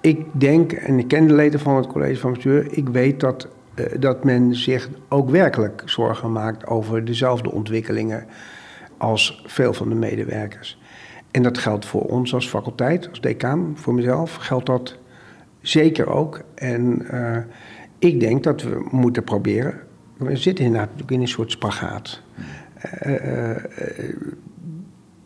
Ik 0.00 0.26
denk, 0.32 0.72
en 0.72 0.98
ik 0.98 1.08
ken 1.08 1.26
de 1.26 1.34
leden 1.34 1.60
van 1.60 1.76
het 1.76 1.86
college 1.86 2.20
van 2.20 2.32
bestuur, 2.32 2.76
ik 2.76 2.88
weet 2.88 3.20
dat, 3.20 3.48
uh, 3.74 3.86
dat 3.98 4.24
men 4.24 4.54
zich 4.54 4.88
ook 5.08 5.30
werkelijk 5.30 5.82
zorgen 5.84 6.32
maakt 6.32 6.66
over 6.66 7.04
dezelfde 7.04 7.50
ontwikkelingen 7.50 8.26
als 8.96 9.42
veel 9.46 9.72
van 9.72 9.88
de 9.88 9.94
medewerkers. 9.94 10.78
En 11.30 11.42
dat 11.42 11.58
geldt 11.58 11.86
voor 11.86 12.02
ons 12.02 12.34
als 12.34 12.48
faculteit, 12.48 13.08
als 13.08 13.20
decaan, 13.20 13.72
voor 13.74 13.94
mezelf 13.94 14.34
geldt 14.34 14.66
dat 14.66 14.98
zeker 15.60 16.08
ook. 16.08 16.40
En 16.54 17.06
uh, 17.14 17.36
ik 17.98 18.20
denk 18.20 18.42
dat 18.44 18.62
we 18.62 18.86
moeten 18.90 19.24
proberen. 19.24 19.80
We 20.16 20.36
zitten 20.36 20.64
inderdaad 20.64 20.90
in 21.06 21.20
een 21.20 21.28
soort 21.28 21.50
spagaat. 21.50 22.22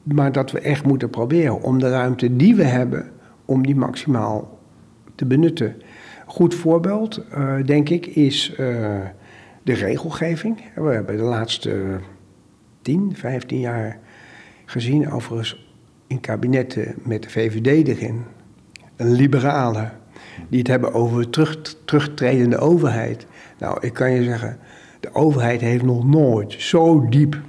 Maar 0.04 0.32
dat 0.32 0.50
we 0.50 0.60
echt 0.60 0.84
moeten 0.84 1.10
proberen 1.10 1.62
om 1.62 1.78
de 1.78 1.90
ruimte 1.90 2.36
die 2.36 2.54
we 2.54 2.64
hebben, 2.64 3.10
om 3.44 3.66
die 3.66 3.76
maximaal 3.76 4.58
te 5.14 5.26
benutten. 5.26 5.76
Goed 6.26 6.54
voorbeeld, 6.54 7.24
uh, 7.38 7.54
denk 7.64 7.88
ik, 7.88 8.06
is 8.06 8.50
uh, 8.50 8.56
de 9.62 9.72
regelgeving. 9.72 10.60
We 10.74 10.88
hebben 10.88 11.16
de 11.16 11.22
laatste 11.22 11.98
10, 12.82 13.12
15 13.14 13.58
jaar 13.58 13.98
gezien, 14.64 15.10
overigens 15.10 15.72
in 16.06 16.20
kabinetten 16.20 16.94
met 17.02 17.22
de 17.22 17.30
VVD 17.30 17.88
erin, 17.88 18.24
een 18.96 19.12
liberale, 19.12 19.90
die 20.48 20.58
het 20.58 20.68
hebben 20.68 20.92
over 20.92 21.30
terug, 21.30 21.76
terugtredende 21.84 22.58
overheid. 22.58 23.26
Nou, 23.58 23.78
ik 23.80 23.92
kan 23.92 24.10
je 24.10 24.24
zeggen, 24.24 24.58
de 25.00 25.14
overheid 25.14 25.60
heeft 25.60 25.84
nog 25.84 26.06
nooit 26.06 26.52
zo 26.52 27.08
diep 27.08 27.40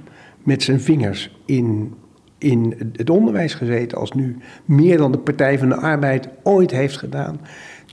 met 0.42 0.62
zijn 0.62 0.80
vingers 0.80 1.36
in 1.44 1.94
in 2.38 2.92
het 2.92 3.10
onderwijs 3.10 3.54
gezeten 3.54 3.98
als 3.98 4.12
nu. 4.12 4.36
Meer 4.64 4.96
dan 4.96 5.12
de 5.12 5.18
Partij 5.18 5.58
van 5.58 5.68
de 5.68 5.76
Arbeid 5.76 6.28
ooit 6.42 6.70
heeft 6.70 6.96
gedaan. 6.96 7.40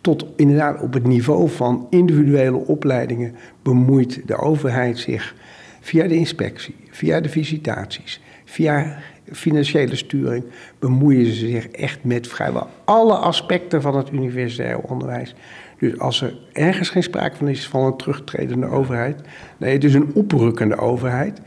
Tot 0.01 0.25
inderdaad 0.35 0.81
op 0.81 0.93
het 0.93 1.07
niveau 1.07 1.49
van 1.49 1.87
individuele 1.89 2.57
opleidingen 2.57 3.35
bemoeit 3.61 4.21
de 4.25 4.37
overheid 4.37 4.97
zich 4.97 5.35
via 5.81 6.07
de 6.07 6.15
inspectie, 6.15 6.75
via 6.89 7.19
de 7.19 7.29
visitaties, 7.29 8.21
via 8.45 8.97
financiële 9.31 9.95
sturing, 9.95 10.43
bemoeien 10.79 11.25
ze 11.25 11.47
zich 11.47 11.67
echt 11.67 12.03
met 12.03 12.27
vrijwel 12.27 12.67
alle 12.83 13.15
aspecten 13.15 13.81
van 13.81 13.97
het 13.97 14.11
universitair 14.11 14.79
onderwijs. 14.79 15.35
Dus 15.79 15.99
als 15.99 16.21
er 16.21 16.37
ergens 16.53 16.89
geen 16.89 17.03
sprake 17.03 17.35
van 17.35 17.47
is 17.47 17.67
van 17.67 17.83
een 17.83 17.97
terugtredende 17.97 18.67
overheid, 18.67 19.21
nee, 19.57 19.73
het 19.73 19.83
is 19.83 19.93
een 19.93 20.11
oprukkende 20.13 20.77
overheid. 20.77 21.41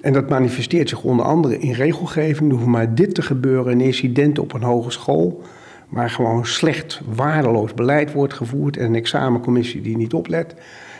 En 0.00 0.12
dat 0.12 0.28
manifesteert 0.28 0.88
zich 0.88 1.02
onder 1.02 1.24
andere 1.26 1.58
in 1.58 1.72
regelgeving. 1.72 2.50
Er 2.50 2.56
hoeft 2.56 2.68
maar 2.68 2.94
dit 2.94 3.14
te 3.14 3.22
gebeuren, 3.22 3.72
een 3.72 3.80
incident 3.80 4.38
op 4.38 4.52
een 4.52 4.62
hogeschool... 4.62 5.42
waar 5.88 6.10
gewoon 6.10 6.46
slecht, 6.46 7.00
waardeloos 7.14 7.74
beleid 7.74 8.12
wordt 8.12 8.34
gevoerd... 8.34 8.76
en 8.76 8.84
een 8.84 8.94
examencommissie 8.94 9.80
die 9.80 9.96
niet 9.96 10.14
oplet... 10.14 10.54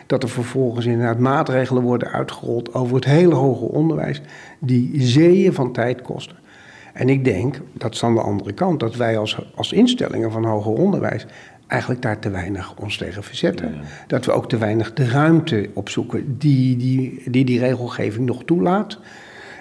dat 0.06 0.22
er 0.22 0.28
vervolgens 0.28 0.86
inderdaad 0.86 1.18
maatregelen 1.18 1.82
worden 1.82 2.10
uitgerold 2.10 2.74
over 2.74 2.94
het 2.94 3.04
hele 3.04 3.34
hoger 3.34 3.68
onderwijs... 3.68 4.22
die 4.58 5.02
zeeën 5.02 5.52
van 5.52 5.72
tijd 5.72 6.02
kosten. 6.02 6.36
En 6.92 7.08
ik 7.08 7.24
denk, 7.24 7.60
dat 7.72 7.94
is 7.94 8.04
aan 8.04 8.14
de 8.14 8.20
andere 8.20 8.52
kant, 8.52 8.80
dat 8.80 8.96
wij 8.96 9.18
als, 9.18 9.38
als 9.54 9.72
instellingen 9.72 10.30
van 10.30 10.44
hoger 10.44 10.72
onderwijs 10.72 11.26
eigenlijk 11.70 12.02
daar 12.02 12.18
te 12.18 12.30
weinig 12.30 12.74
ons 12.76 12.96
tegen 12.96 13.22
verzetten. 13.22 13.74
Dat 14.06 14.24
we 14.24 14.32
ook 14.32 14.48
te 14.48 14.58
weinig 14.58 14.92
de 14.92 15.08
ruimte 15.08 15.70
opzoeken 15.74 16.38
die 16.38 16.76
die, 16.76 17.22
die, 17.30 17.44
die 17.44 17.58
regelgeving 17.58 18.26
nog 18.26 18.44
toelaat. 18.44 18.98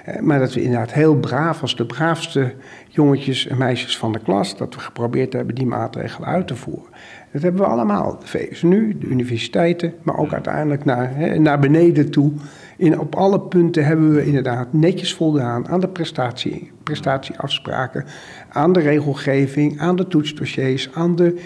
Eh, 0.06 0.20
maar 0.20 0.40
dat 0.40 0.54
we 0.54 0.62
inderdaad 0.62 0.94
heel 0.94 1.16
braaf, 1.16 1.62
als 1.62 1.76
de 1.76 1.86
braafste 1.86 2.54
jongetjes 2.88 3.48
en 3.48 3.58
meisjes 3.58 3.98
van 3.98 4.12
de 4.12 4.20
klas, 4.20 4.58
dat 4.58 4.76
we 4.76 4.80
geprobeerd 4.80 5.34
hebben 5.34 5.56
die 5.56 5.66
maatregelen 5.66 6.30
uit 6.30 6.48
te 6.48 6.56
voeren. 6.56 6.90
Dat 7.32 7.42
hebben 7.42 7.62
we 7.62 7.68
allemaal. 7.68 8.20
De 8.20 8.28
VSNU, 8.28 8.98
de 8.98 9.08
universiteiten, 9.08 9.94
maar 10.04 10.18
ook 10.18 10.34
uiteindelijk 10.34 10.86
naar, 10.86 11.16
hè, 11.16 11.40
naar 11.40 11.60
beneden 11.60 12.12
toe. 12.12 12.32
In, 12.78 13.00
op 13.00 13.16
alle 13.16 13.40
punten 13.40 13.86
hebben 13.86 14.14
we 14.14 14.26
inderdaad 14.26 14.74
netjes 14.74 15.14
voldaan 15.14 15.68
aan 15.68 15.80
de 15.80 15.88
prestatie, 15.88 16.72
prestatieafspraken, 16.84 18.06
aan 18.50 18.74
de 18.74 18.80
regelgeving, 18.80 19.80
aan 19.80 19.96
de 19.96 20.08
toetsdossiers, 20.08 20.90
aan 20.94 21.16
de 21.16 21.42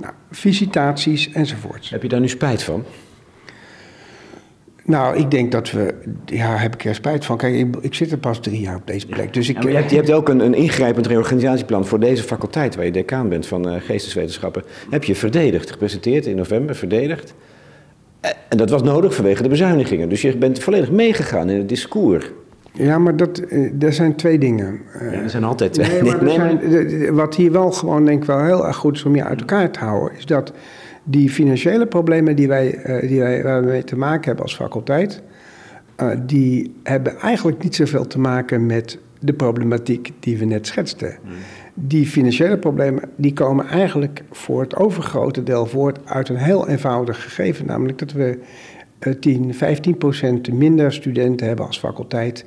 nou, 0.00 0.12
visitaties 0.30 1.32
enzovoort. 1.32 1.90
Heb 1.90 2.02
je 2.02 2.08
daar 2.08 2.20
nu 2.20 2.28
spijt 2.28 2.62
van? 2.62 2.84
Nou, 4.84 5.16
ik 5.16 5.30
denk 5.30 5.52
dat 5.52 5.70
we. 5.70 5.94
Ja, 6.24 6.56
heb 6.56 6.74
ik 6.74 6.84
er 6.84 6.94
spijt 6.94 7.24
van. 7.24 7.36
Kijk, 7.36 7.54
ik, 7.54 7.76
ik 7.80 7.94
zit 7.94 8.12
er 8.12 8.18
pas 8.18 8.40
drie 8.40 8.60
jaar 8.60 8.76
op 8.76 8.86
deze 8.86 9.06
plek. 9.06 9.34
Dus 9.34 9.48
ik, 9.48 9.62
je, 9.62 9.68
hebt, 9.68 9.90
je, 9.90 9.96
hebt, 9.96 10.12
ook 10.12 10.28
een, 10.28 10.40
een, 10.40 10.54
ingrijpend 10.54 11.06
reorganisatieplan 11.06 11.86
voor 11.86 12.00
deze 12.00 12.22
faculteit, 12.22 12.76
waar 12.76 12.84
je 12.84 12.92
decaan 12.92 13.28
bent 13.28 13.46
van 13.46 13.68
uh, 13.68 13.80
geesteswetenschappen. 13.80 14.62
Heb 14.90 15.04
je 15.04 15.14
verdedigd, 15.14 15.70
gepresenteerd 15.70 16.26
in 16.26 16.36
november, 16.36 16.74
verdedigd. 16.74 17.34
Eh, 18.20 18.30
en 18.48 18.56
dat 18.56 18.70
was 18.70 18.82
nodig 18.82 19.14
vanwege 19.14 19.42
de 19.42 19.48
bezuinigingen. 19.48 20.08
Dus 20.08 20.22
je 20.22 20.36
bent 20.36 20.58
volledig 20.58 20.90
meegegaan 20.90 21.50
in 21.50 21.58
het 21.58 21.68
discours. 21.68 22.24
Ja, 22.78 22.98
maar 22.98 23.16
dat, 23.16 23.38
er 23.38 23.74
eh, 23.78 23.90
zijn 23.90 24.16
twee 24.16 24.38
dingen. 24.38 24.80
Ja, 25.00 25.00
er 25.00 25.30
zijn 25.30 25.44
altijd 25.44 25.72
twee 25.72 26.02
nee, 26.02 26.14
nee, 26.14 26.34
zijn, 26.34 27.14
wat 27.14 27.34
hier 27.34 27.52
wel 27.52 27.72
gewoon 27.72 28.04
denk 28.04 28.20
ik 28.20 28.26
wel 28.26 28.44
heel 28.44 28.66
erg 28.66 28.76
goed 28.76 28.96
is 28.96 29.04
om 29.04 29.14
je 29.14 29.24
uit 29.24 29.40
elkaar 29.40 29.70
te 29.70 29.78
houden, 29.78 30.18
is 30.18 30.26
dat 30.26 30.52
die 31.04 31.30
financiële 31.30 31.86
problemen 31.86 32.36
die 32.36 32.48
wij, 32.48 32.84
uh, 32.86 33.08
die 33.08 33.20
wij, 33.20 33.42
waar 33.42 33.60
we 33.60 33.66
mee 33.66 33.84
te 33.84 33.96
maken 33.96 34.24
hebben 34.24 34.44
als 34.44 34.54
faculteit, 34.54 35.22
uh, 36.02 36.10
die 36.26 36.74
hebben 36.82 37.18
eigenlijk 37.18 37.62
niet 37.62 37.74
zoveel 37.74 38.06
te 38.06 38.18
maken 38.18 38.66
met 38.66 38.98
de 39.20 39.32
problematiek 39.32 40.12
die 40.20 40.38
we 40.38 40.44
net 40.44 40.66
schetsten. 40.66 41.16
Hmm. 41.22 41.32
Die 41.74 42.06
financiële 42.06 42.58
problemen 42.58 43.02
die 43.16 43.32
komen 43.32 43.66
eigenlijk 43.66 44.22
voor 44.30 44.60
het 44.60 44.76
overgrote 44.76 45.42
deel 45.42 45.66
voort 45.66 45.98
uit 46.04 46.28
een 46.28 46.36
heel 46.36 46.68
eenvoudig 46.68 47.22
gegeven, 47.22 47.66
namelijk 47.66 47.98
dat 47.98 48.12
we 48.12 48.38
10, 49.20 49.54
15 49.54 49.98
procent 49.98 50.52
minder 50.52 50.92
studenten 50.92 51.46
hebben 51.46 51.66
als 51.66 51.78
faculteit 51.78 52.44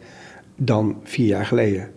dan 0.66 0.96
vier 1.04 1.28
jaar 1.28 1.46
geleden. 1.46 1.90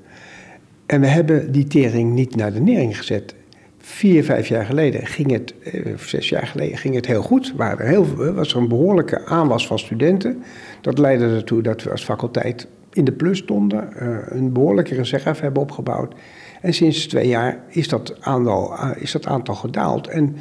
En 0.86 1.00
we 1.00 1.06
hebben 1.06 1.52
die 1.52 1.66
tering 1.66 2.12
niet 2.12 2.36
naar 2.36 2.52
de 2.52 2.60
nering 2.60 2.96
gezet. 2.96 3.34
Vier, 3.78 4.24
vijf 4.24 4.48
jaar 4.48 4.64
geleden 4.64 5.06
ging 5.06 5.30
het, 5.30 5.54
eh, 5.62 5.96
zes 5.96 6.28
jaar 6.28 6.46
geleden 6.46 6.78
ging 6.78 6.94
het 6.94 7.06
heel 7.06 7.22
goed. 7.22 7.54
Er 7.58 7.86
heel, 7.86 8.32
was 8.34 8.52
er 8.52 8.58
een 8.58 8.68
behoorlijke 8.68 9.26
aanwas 9.26 9.66
van 9.66 9.78
studenten. 9.78 10.42
Dat 10.80 10.98
leidde 10.98 11.26
ertoe 11.26 11.62
dat 11.62 11.82
we 11.82 11.90
als 11.90 12.04
faculteit 12.04 12.66
in 12.92 13.04
de 13.04 13.12
plus 13.12 13.38
stonden, 13.38 13.88
uh, 14.02 14.16
een 14.26 14.52
behoorlijke 14.52 14.94
reserve 14.94 15.42
hebben 15.42 15.62
opgebouwd. 15.62 16.14
En 16.60 16.74
sinds 16.74 17.06
twee 17.06 17.28
jaar 17.28 17.64
is 17.68 17.88
dat 17.88 18.16
aantal, 18.20 18.72
uh, 18.72 18.90
is 18.96 19.12
dat 19.12 19.26
aantal 19.26 19.54
gedaald. 19.54 20.08
En 20.08 20.36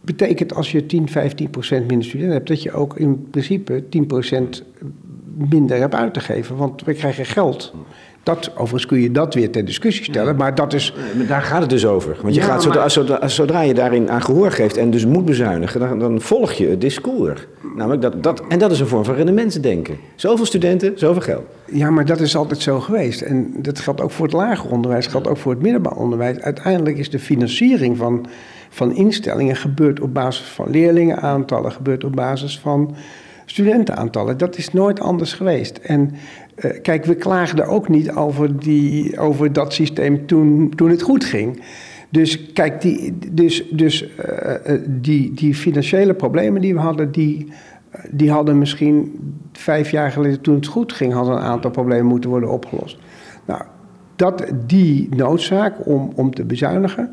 betekent 0.00 0.54
als 0.54 0.72
je 0.72 0.86
10, 0.86 1.08
15 1.08 1.50
procent 1.50 1.86
minder 1.86 2.06
studenten 2.06 2.36
hebt, 2.36 2.48
dat 2.48 2.62
je 2.62 2.72
ook 2.72 2.96
in 2.98 3.30
principe 3.30 3.84
10 3.88 4.06
procent 4.06 4.64
minder 5.36 5.78
hebt 5.78 5.94
uit 5.94 6.14
te 6.14 6.20
geven. 6.20 6.56
Want 6.56 6.84
we 6.84 6.94
krijgen 6.94 7.24
geld. 7.26 7.72
Dat, 8.22 8.50
overigens 8.52 8.86
kun 8.86 9.00
je 9.00 9.10
dat 9.10 9.34
weer 9.34 9.50
ter 9.50 9.64
discussie 9.64 10.04
stellen, 10.04 10.36
maar 10.36 10.54
dat 10.54 10.72
is... 10.72 10.94
Maar 11.16 11.26
daar 11.26 11.42
gaat 11.42 11.60
het 11.60 11.70
dus 11.70 11.86
over. 11.86 12.16
Want 12.22 12.34
je 12.34 12.40
gaat 12.40 12.62
zodra, 12.62 12.88
zodra, 12.88 13.28
zodra, 13.28 13.60
je 13.60 13.74
daarin 13.74 14.10
aan 14.10 14.22
gehoor 14.22 14.50
geeft 14.50 14.76
en 14.76 14.90
dus 14.90 15.06
moet 15.06 15.24
bezuinigen, 15.24 15.80
dan, 15.80 15.98
dan 15.98 16.20
volg 16.20 16.52
je 16.52 16.68
het 16.68 16.80
discours. 16.80 17.46
Namelijk 17.76 18.02
dat, 18.02 18.22
dat, 18.22 18.42
en 18.48 18.58
dat 18.58 18.70
is 18.70 18.80
een 18.80 18.86
vorm 18.86 19.04
van 19.04 19.14
rendementsdenken. 19.14 19.96
Zoveel 20.14 20.46
studenten, 20.46 20.98
zoveel 20.98 21.22
geld. 21.22 21.44
Ja, 21.66 21.90
maar 21.90 22.04
dat 22.04 22.20
is 22.20 22.36
altijd 22.36 22.60
zo 22.60 22.80
geweest. 22.80 23.20
En 23.20 23.54
dat 23.56 23.78
geldt 23.78 24.00
ook 24.00 24.10
voor 24.10 24.24
het 24.24 24.34
lager 24.34 24.70
onderwijs, 24.70 25.06
geldt 25.06 25.28
ook 25.28 25.36
voor 25.36 25.52
het 25.52 25.62
middelbaar 25.62 25.96
onderwijs. 25.96 26.38
Uiteindelijk 26.40 26.98
is 26.98 27.10
de 27.10 27.18
financiering 27.18 27.96
van, 27.96 28.26
van 28.68 28.94
instellingen 28.94 29.56
gebeurd 29.56 30.00
op 30.00 30.14
basis 30.14 30.46
van 30.46 30.70
leerlingenaantallen, 30.70 31.72
gebeurt 31.72 32.04
op 32.04 32.12
basis 32.12 32.58
van 32.58 32.94
studentenaantallen. 33.54 34.38
Dat 34.38 34.56
is 34.56 34.72
nooit 34.72 35.00
anders 35.00 35.32
geweest. 35.32 35.76
En 35.78 36.10
uh, 36.64 36.70
kijk, 36.82 37.04
we 37.04 37.14
klaagden 37.14 37.66
ook 37.66 37.88
niet 37.88 38.10
over, 38.10 38.58
die, 38.58 39.18
over 39.18 39.52
dat 39.52 39.72
systeem 39.72 40.26
toen, 40.26 40.72
toen 40.76 40.90
het 40.90 41.02
goed 41.02 41.24
ging. 41.24 41.62
Dus 42.08 42.52
kijk, 42.52 42.80
die, 42.80 43.18
dus, 43.32 43.64
dus, 43.70 44.02
uh, 44.02 44.74
die, 44.86 45.32
die 45.32 45.54
financiële 45.54 46.14
problemen 46.14 46.60
die 46.60 46.74
we 46.74 46.80
hadden, 46.80 47.12
die, 47.12 47.52
die 48.10 48.30
hadden 48.30 48.58
misschien 48.58 49.18
vijf 49.52 49.90
jaar 49.90 50.10
geleden, 50.10 50.40
toen 50.40 50.54
het 50.54 50.66
goed 50.66 50.92
ging, 50.92 51.12
hadden 51.12 51.36
een 51.36 51.42
aantal 51.42 51.70
problemen 51.70 52.06
moeten 52.06 52.30
worden 52.30 52.50
opgelost. 52.50 52.98
Nou, 53.44 53.62
dat, 54.16 54.44
die 54.66 55.08
noodzaak 55.16 55.86
om, 55.86 56.12
om 56.14 56.34
te 56.34 56.44
bezuinigen, 56.44 57.10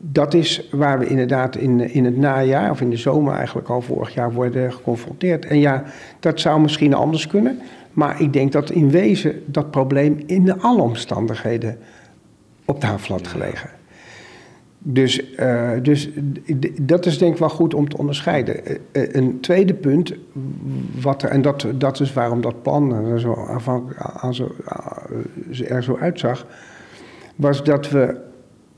dat 0.00 0.34
is 0.34 0.68
waar 0.70 0.98
we 0.98 1.06
inderdaad 1.06 1.56
in, 1.56 1.92
in 1.92 2.04
het 2.04 2.16
najaar, 2.16 2.70
of 2.70 2.80
in 2.80 2.90
de 2.90 2.96
zomer 2.96 3.34
eigenlijk 3.34 3.68
al 3.68 3.80
vorig 3.80 4.14
jaar, 4.14 4.32
worden 4.32 4.72
geconfronteerd. 4.72 5.46
En 5.46 5.58
ja, 5.58 5.84
dat 6.20 6.40
zou 6.40 6.60
misschien 6.60 6.94
anders 6.94 7.26
kunnen. 7.26 7.58
Maar 7.92 8.20
ik 8.20 8.32
denk 8.32 8.52
dat 8.52 8.70
in 8.70 8.90
wezen 8.90 9.42
dat 9.46 9.70
probleem 9.70 10.22
in 10.26 10.60
alle 10.60 10.82
omstandigheden 10.82 11.78
op 12.64 12.80
tafel 12.80 13.14
had 13.14 13.28
gelegen. 13.28 13.70
Dus, 14.78 15.34
uh, 15.38 15.70
dus 15.82 16.10
dat 16.80 17.06
is 17.06 17.18
denk 17.18 17.32
ik 17.32 17.38
wel 17.38 17.48
goed 17.48 17.74
om 17.74 17.88
te 17.88 17.96
onderscheiden. 17.96 18.60
Uh, 18.66 18.78
een 18.92 19.40
tweede 19.40 19.74
punt, 19.74 20.14
wat 21.00 21.22
er, 21.22 21.28
en 21.28 21.42
dat, 21.42 21.66
dat 21.74 22.00
is 22.00 22.12
waarom 22.12 22.40
dat 22.40 22.62
plan 22.62 22.92
er 22.94 23.20
zo, 23.20 23.48
er 25.68 25.82
zo 25.82 25.96
uitzag, 26.00 26.46
was 27.36 27.64
dat 27.64 27.90
we 27.90 28.24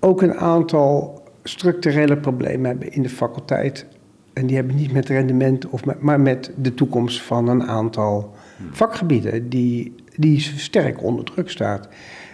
ook 0.00 0.22
een 0.22 0.34
aantal 0.34 1.22
structurele 1.42 2.16
problemen 2.16 2.70
hebben 2.70 2.92
in 2.92 3.02
de 3.02 3.08
faculteit. 3.08 3.86
En 4.32 4.46
die 4.46 4.56
hebben 4.56 4.76
niet 4.76 4.92
met 4.92 5.08
rendement, 5.08 5.66
of 5.68 5.84
met, 5.84 6.00
maar 6.00 6.20
met 6.20 6.50
de 6.56 6.74
toekomst 6.74 7.22
van 7.22 7.48
een 7.48 7.66
aantal 7.66 8.34
vakgebieden 8.70 9.48
die, 9.48 9.94
die 10.16 10.40
sterk 10.40 11.02
onder 11.02 11.24
druk 11.24 11.50
staat. 11.50 11.88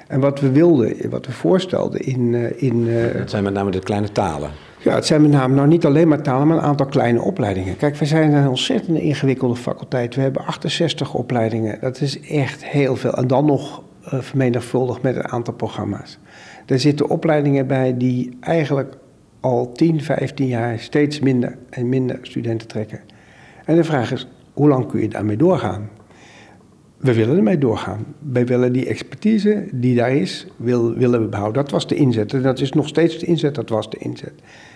En 0.08 0.20
wat 0.20 0.40
we 0.40 0.50
wilden, 0.50 1.10
wat 1.10 1.26
we 1.26 1.32
voorstelden 1.32 2.00
in... 2.00 2.34
eh, 2.34 2.62
in 2.62 2.88
eh, 2.88 3.18
Dat 3.18 3.30
zijn 3.30 3.44
met 3.44 3.52
name 3.52 3.70
de 3.70 3.78
kleine 3.78 4.12
talen. 4.12 4.50
ja, 4.82 4.94
het 4.94 5.06
zijn 5.06 5.22
met 5.22 5.30
name 5.30 5.54
nou 5.54 5.68
niet 5.68 5.86
alleen 5.86 6.08
maar 6.08 6.22
talen, 6.22 6.46
maar 6.46 6.56
een 6.56 6.62
aantal 6.62 6.86
kleine 6.86 7.22
opleidingen. 7.22 7.76
Kijk, 7.76 7.96
we 7.96 8.04
zijn 8.04 8.32
een 8.32 8.48
ontzettend 8.48 8.98
ingewikkelde 8.98 9.56
faculteit. 9.56 10.14
We 10.14 10.20
hebben 10.20 10.44
68 10.46 11.14
opleidingen. 11.14 11.78
Dat 11.80 12.00
is 12.00 12.20
echt 12.20 12.64
heel 12.64 12.96
veel. 12.96 13.12
En 13.12 13.26
dan 13.26 13.44
nog 13.44 13.82
eh, 14.04 14.20
vermenigvuldigd 14.20 15.02
met 15.02 15.16
een 15.16 15.28
aantal 15.28 15.54
programma's. 15.54 16.18
Er 16.66 16.78
zitten 16.78 17.08
opleidingen 17.08 17.66
bij 17.66 17.96
die 17.96 18.36
eigenlijk 18.40 18.96
al 19.40 19.72
10, 19.72 20.00
15 20.02 20.46
jaar 20.46 20.78
steeds 20.78 21.20
minder 21.20 21.58
en 21.70 21.88
minder 21.88 22.18
studenten 22.22 22.68
trekken. 22.68 23.00
En 23.64 23.76
de 23.76 23.84
vraag 23.84 24.12
is, 24.12 24.28
hoe 24.52 24.68
lang 24.68 24.86
kun 24.86 25.00
je 25.00 25.08
daarmee 25.08 25.36
doorgaan? 25.36 25.88
We 26.96 27.14
willen 27.14 27.36
ermee 27.36 27.58
doorgaan. 27.58 28.04
Wij 28.18 28.46
willen 28.46 28.72
die 28.72 28.86
expertise 28.86 29.68
die 29.72 29.94
daar 29.94 30.12
is, 30.12 30.46
wil, 30.56 30.94
willen 30.94 31.20
we 31.20 31.28
behouden. 31.28 31.62
Dat 31.62 31.72
was 31.72 31.88
de 31.88 31.94
inzet. 31.94 32.32
En 32.32 32.42
dat 32.42 32.60
is 32.60 32.72
nog 32.72 32.88
steeds 32.88 33.18
de 33.18 33.26
inzet, 33.26 33.54
dat 33.54 33.68
was 33.68 33.90
de 33.90 33.98
inzet. 33.98 34.32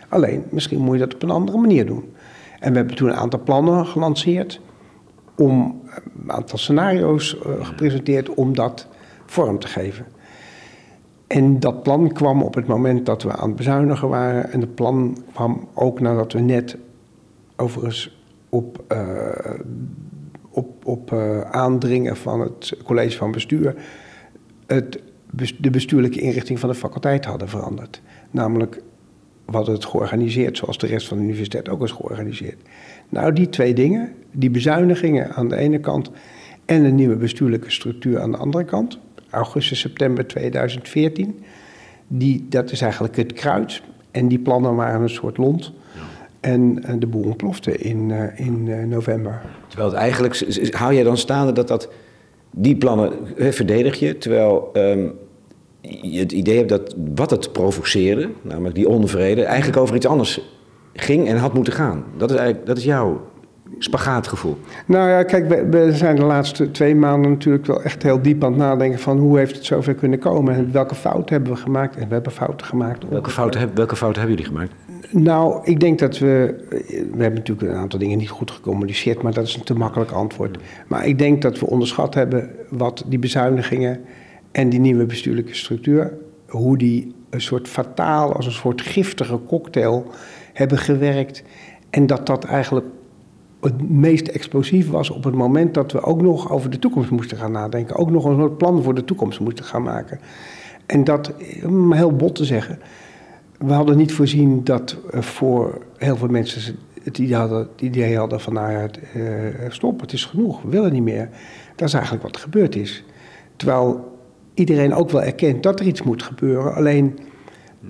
Alleen, 0.08 0.44
misschien 0.50 0.80
moet 0.80 0.94
je 0.94 1.04
dat 1.04 1.14
op 1.14 1.22
een 1.22 1.30
andere 1.30 1.58
manier 1.58 1.86
doen. 1.86 2.04
En 2.60 2.70
we 2.70 2.76
hebben 2.76 2.96
toen 2.96 3.08
een 3.08 3.14
aantal 3.14 3.42
plannen 3.42 3.86
gelanceerd. 3.86 4.60
Om 5.36 5.82
een 6.22 6.32
aantal 6.32 6.58
scenario's 6.58 7.36
uh, 7.46 7.66
gepresenteerd 7.66 8.34
om 8.34 8.54
dat 8.54 8.88
vorm 9.26 9.58
te 9.58 9.66
geven. 9.66 10.06
En 11.28 11.60
dat 11.60 11.82
plan 11.82 12.12
kwam 12.12 12.42
op 12.42 12.54
het 12.54 12.66
moment 12.66 13.06
dat 13.06 13.22
we 13.22 13.32
aan 13.32 13.48
het 13.48 13.56
bezuinigen 13.56 14.08
waren. 14.08 14.52
En 14.52 14.60
het 14.60 14.74
plan 14.74 15.16
kwam 15.32 15.68
ook 15.74 16.00
nadat 16.00 16.32
we 16.32 16.40
net 16.40 16.76
overigens 17.56 18.22
op, 18.48 18.84
uh, 18.92 19.28
op, 20.50 20.86
op 20.86 21.12
uh, 21.12 21.40
aandringen 21.40 22.16
van 22.16 22.40
het 22.40 22.76
college 22.84 23.16
van 23.16 23.30
bestuur 23.30 23.74
het, 24.68 25.02
de 25.58 25.70
bestuurlijke 25.70 26.20
inrichting 26.20 26.58
van 26.58 26.68
de 26.68 26.74
faculteit 26.74 27.24
hadden 27.24 27.48
veranderd. 27.48 28.02
Namelijk, 28.30 28.82
hadden 29.44 29.74
het 29.74 29.84
georganiseerd 29.84 30.56
zoals 30.56 30.78
de 30.78 30.86
rest 30.86 31.08
van 31.08 31.16
de 31.16 31.22
universiteit 31.22 31.68
ook 31.68 31.82
is 31.82 31.90
georganiseerd. 31.90 32.62
Nou, 33.08 33.32
die 33.32 33.48
twee 33.48 33.74
dingen, 33.74 34.12
die 34.32 34.50
bezuinigingen 34.50 35.34
aan 35.34 35.48
de 35.48 35.56
ene 35.56 35.80
kant 35.80 36.10
en 36.64 36.84
een 36.84 36.94
nieuwe 36.94 37.16
bestuurlijke 37.16 37.70
structuur 37.70 38.20
aan 38.20 38.30
de 38.30 38.36
andere 38.36 38.64
kant, 38.64 38.98
augustus, 39.30 39.80
september 39.80 40.26
2014, 40.26 41.42
die, 42.08 42.46
dat 42.48 42.70
is 42.70 42.80
eigenlijk 42.80 43.16
het 43.16 43.32
kruid. 43.32 43.82
En 44.10 44.28
die 44.28 44.38
plannen 44.38 44.74
waren 44.74 45.02
een 45.02 45.08
soort 45.08 45.36
lont. 45.36 45.72
En 46.40 46.82
de 46.98 47.06
boel 47.06 47.24
ontplofte 47.24 47.76
in, 47.76 48.08
uh, 48.08 48.40
in 48.40 48.66
uh, 48.66 48.84
november. 48.84 49.40
Terwijl 49.68 49.90
het 49.90 49.98
eigenlijk, 49.98 50.38
hou 50.74 50.94
jij 50.94 51.02
dan 51.02 51.16
staande 51.16 51.52
dat, 51.52 51.68
dat 51.68 51.88
die 52.50 52.76
plannen 52.76 53.12
he, 53.36 53.52
verdedig 53.52 53.98
je, 53.98 54.18
terwijl 54.18 54.70
um, 54.72 55.12
je 55.80 56.18
het 56.18 56.32
idee 56.32 56.56
hebt 56.56 56.68
dat 56.68 56.94
wat 57.14 57.30
het 57.30 57.52
provoceerde, 57.52 58.30
namelijk 58.42 58.74
die 58.74 58.88
onvrede, 58.88 59.42
eigenlijk 59.42 59.78
over 59.78 59.96
iets 59.96 60.06
anders 60.06 60.40
ging 60.94 61.28
en 61.28 61.36
had 61.36 61.54
moeten 61.54 61.72
gaan. 61.72 62.04
Dat 62.16 62.30
is 62.30 62.36
eigenlijk, 62.36 62.66
dat 62.66 62.76
is 62.76 62.84
jouw 62.84 63.20
spagaatgevoel. 63.78 64.58
Nou 64.86 65.08
ja, 65.08 65.22
kijk, 65.22 65.48
we, 65.48 65.66
we, 65.66 65.92
zijn 65.92 66.16
de 66.16 66.24
laatste 66.24 66.70
twee 66.70 66.94
maanden 66.94 67.30
natuurlijk 67.30 67.66
wel 67.66 67.82
echt 67.82 68.02
heel 68.02 68.22
diep 68.22 68.44
aan 68.44 68.50
het 68.50 68.60
nadenken 68.60 68.98
van 68.98 69.18
hoe 69.18 69.38
heeft 69.38 69.54
het 69.54 69.64
zover 69.64 69.94
kunnen 69.94 70.18
komen 70.18 70.54
en 70.54 70.72
welke 70.72 70.94
fouten 70.94 71.34
hebben 71.34 71.52
we 71.52 71.58
gemaakt. 71.58 71.96
En 71.96 72.08
we 72.08 72.14
hebben 72.14 72.32
fouten 72.32 72.66
gemaakt. 72.66 73.08
Welke 73.08 73.30
fouten, 73.30 73.60
heb, 73.60 73.76
welke 73.76 73.96
fouten 73.96 74.20
hebben 74.22 74.38
jullie 74.38 74.52
gemaakt? 74.52 74.74
Nou, 75.10 75.60
ik 75.64 75.80
denk 75.80 75.98
dat 75.98 76.18
we. 76.18 76.54
We 77.12 77.22
hebben 77.22 77.34
natuurlijk 77.34 77.68
een 77.68 77.78
aantal 77.78 77.98
dingen 77.98 78.18
niet 78.18 78.30
goed 78.30 78.50
gecommuniceerd, 78.50 79.22
maar 79.22 79.32
dat 79.32 79.46
is 79.46 79.54
een 79.56 79.64
te 79.64 79.74
makkelijk 79.74 80.10
antwoord. 80.10 80.58
Maar 80.86 81.06
ik 81.06 81.18
denk 81.18 81.42
dat 81.42 81.58
we 81.58 81.66
onderschat 81.66 82.14
hebben 82.14 82.50
wat 82.68 83.04
die 83.06 83.18
bezuinigingen 83.18 84.00
en 84.52 84.68
die 84.68 84.80
nieuwe 84.80 85.06
bestuurlijke 85.06 85.54
structuur, 85.54 86.12
hoe 86.46 86.78
die 86.78 87.14
een 87.30 87.40
soort 87.40 87.68
fataal, 87.68 88.32
als 88.32 88.46
een 88.46 88.52
soort 88.52 88.80
giftige 88.80 89.40
cocktail 89.46 90.06
hebben 90.52 90.78
gewerkt. 90.78 91.42
En 91.90 92.06
dat 92.06 92.26
dat 92.26 92.44
eigenlijk 92.44 92.86
het 93.60 93.90
meest 93.90 94.28
explosief 94.28 94.90
was 94.90 95.10
op 95.10 95.24
het 95.24 95.34
moment 95.34 95.74
dat 95.74 95.92
we 95.92 96.02
ook 96.02 96.22
nog 96.22 96.50
over 96.50 96.70
de 96.70 96.78
toekomst 96.78 97.10
moesten 97.10 97.36
gaan 97.36 97.52
nadenken. 97.52 97.96
Ook 97.96 98.10
nog 98.10 98.24
een 98.24 98.38
soort 98.38 98.58
plan 98.58 98.82
voor 98.82 98.94
de 98.94 99.04
toekomst 99.04 99.40
moesten 99.40 99.64
gaan 99.64 99.82
maken. 99.82 100.20
En 100.86 101.04
dat, 101.04 101.32
om 101.64 101.92
heel 101.92 102.12
bot 102.12 102.34
te 102.34 102.44
zeggen, 102.44 102.78
we 103.58 103.72
hadden 103.72 103.96
niet 103.96 104.12
voorzien 104.12 104.64
dat 104.64 104.96
voor 105.10 105.82
heel 105.96 106.16
veel 106.16 106.28
mensen 106.28 106.76
het 107.02 107.18
idee 107.18 107.36
hadden, 107.36 107.68
idee 107.76 108.16
hadden 108.16 108.40
van 108.40 108.52
nou 108.52 108.72
ja, 108.72 108.88
uh, 109.16 109.24
stop, 109.68 110.00
het 110.00 110.12
is 110.12 110.24
genoeg, 110.24 110.62
we 110.62 110.68
willen 110.68 110.92
niet 110.92 111.02
meer. 111.02 111.28
Dat 111.76 111.88
is 111.88 111.94
eigenlijk 111.94 112.22
wat 112.22 112.34
er 112.34 112.40
gebeurd 112.40 112.76
is. 112.76 113.04
Terwijl 113.56 114.16
iedereen 114.54 114.94
ook 114.94 115.10
wel 115.10 115.22
erkent 115.22 115.62
dat 115.62 115.80
er 115.80 115.86
iets 115.86 116.02
moet 116.02 116.22
gebeuren. 116.22 116.74
Alleen, 116.74 117.18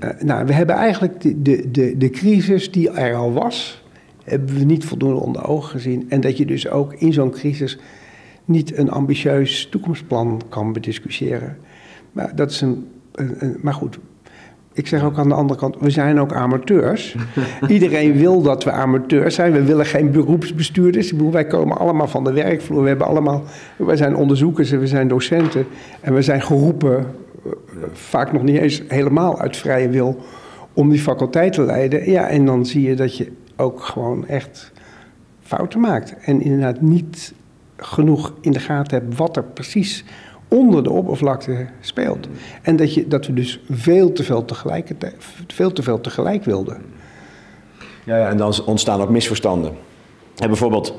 uh, 0.05 0.11
nou, 0.21 0.47
we 0.47 0.53
hebben 0.53 0.75
eigenlijk 0.75 1.21
de, 1.21 1.71
de, 1.71 1.97
de 1.97 2.11
crisis 2.11 2.71
die 2.71 2.91
er 2.91 3.15
al 3.15 3.33
was, 3.33 3.85
hebben 4.29 4.59
we 4.59 4.65
niet 4.65 4.85
voldoende 4.85 5.21
onder 5.21 5.49
ogen 5.49 5.71
gezien. 5.71 6.07
En 6.09 6.21
dat 6.21 6.37
je 6.37 6.47
dus 6.47 6.69
ook 6.69 6.95
in 6.95 7.13
zo'n 7.13 7.31
crisis 7.31 7.79
niet 8.45 8.79
een 8.79 8.91
ambitieus 8.91 9.69
toekomstplan 9.71 10.43
kan 10.49 10.73
bediscussiëren. 10.73 11.57
Maar 12.13 12.37
dat 12.37 12.51
is 12.51 12.61
een, 12.61 12.87
een, 13.13 13.35
een 13.39 13.57
maar 13.61 13.75
goed, 13.75 13.99
ik 14.79 14.87
zeg 14.87 15.05
ook 15.05 15.19
aan 15.19 15.29
de 15.29 15.35
andere 15.35 15.59
kant, 15.61 15.77
we 15.81 15.91
zijn 15.91 16.21
ook 16.21 16.33
amateurs. 16.33 17.17
Iedereen 17.69 18.13
wil 18.13 18.43
dat 18.43 18.65
we 18.65 18.71
amateurs 18.71 19.35
zijn. 19.35 19.53
We 19.53 19.63
willen 19.63 19.87
geen 19.87 20.11
beroepsbestuurders. 20.11 21.13
Wij 21.13 21.47
komen 21.47 21.79
allemaal 21.79 22.09
van 22.09 22.25
de 22.25 22.33
werkvloer. 22.33 22.83
We 22.83 22.89
hebben 22.89 23.07
allemaal, 23.07 23.43
wij 23.77 23.97
zijn 23.97 24.17
onderzoekers 24.17 24.73
en 24.73 24.81
we 24.81 24.87
zijn 24.87 25.09
docenten. 25.09 25.67
En 26.01 26.15
we 26.15 26.23
zijn 26.23 26.43
geroepen, 26.43 27.07
vaak 27.93 28.33
nog 28.33 28.43
niet 28.43 28.59
eens 28.59 28.83
helemaal 28.89 29.41
uit 29.41 29.57
vrije 29.57 29.89
wil, 29.89 30.17
om 30.73 30.91
die 30.91 31.01
faculteit 31.01 31.53
te 31.53 31.63
leiden. 31.63 32.11
Ja, 32.11 32.29
en 32.29 32.45
dan 32.45 32.67
zie 32.67 32.83
je 32.83 32.95
dat 32.95 33.17
je 33.17 33.33
ook 33.59 33.85
gewoon 33.85 34.27
echt 34.27 34.73
fouten 35.43 35.81
maakt. 35.81 36.15
En 36.21 36.41
inderdaad 36.41 36.81
niet 36.81 37.35
genoeg 37.77 38.33
in 38.41 38.53
de 38.53 38.61
gaten 38.61 38.99
hebt 38.99 39.17
wat 39.17 39.37
er 39.37 39.45
precies 39.45 40.05
onder 40.49 40.83
de 40.83 40.91
oppervlakte 40.91 41.67
speelt. 41.81 42.29
En 42.63 42.77
dat, 42.77 42.95
je, 42.95 43.09
dat 43.09 43.27
we 43.27 43.33
dus 43.33 43.61
veel 43.71 44.13
te 44.13 44.25
veel 44.25 44.45
tegelijkertijd, 44.45 45.15
veel 45.47 45.73
te 45.73 45.83
veel 45.83 46.01
tegelijk 46.01 46.45
wilden. 46.45 46.77
Ja, 48.05 48.17
ja 48.17 48.29
en 48.29 48.37
dan 48.37 48.55
ontstaan 48.65 49.01
ook 49.01 49.11
misverstanden. 49.11 49.73
En 50.37 50.47
bijvoorbeeld 50.47 50.95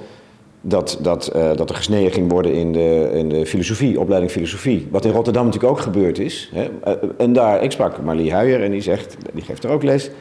dat, 0.61 0.99
dat, 1.01 1.31
uh, 1.35 1.55
dat 1.55 1.69
er 1.69 1.75
gesneden 1.75 2.11
ging 2.11 2.31
worden 2.31 2.53
in 2.53 2.73
de, 2.73 3.11
in 3.13 3.29
de 3.29 3.45
filosofie, 3.45 3.99
opleiding 3.99 4.31
filosofie. 4.31 4.87
Wat 4.91 5.05
in 5.05 5.11
Rotterdam 5.11 5.45
natuurlijk 5.45 5.73
ook 5.73 5.79
gebeurd 5.79 6.19
is. 6.19 6.51
Hè? 6.53 6.69
Uh, 6.87 7.09
en 7.17 7.33
daar, 7.33 7.63
ik 7.63 7.71
sprak 7.71 8.01
Marlie 8.01 8.33
Huijer 8.33 8.63
en 8.63 8.71
die 8.71 8.81
zegt, 8.81 9.17
die 9.33 9.43
geeft 9.43 9.63
er 9.63 9.69
ook 9.69 9.83
les. 9.83 10.11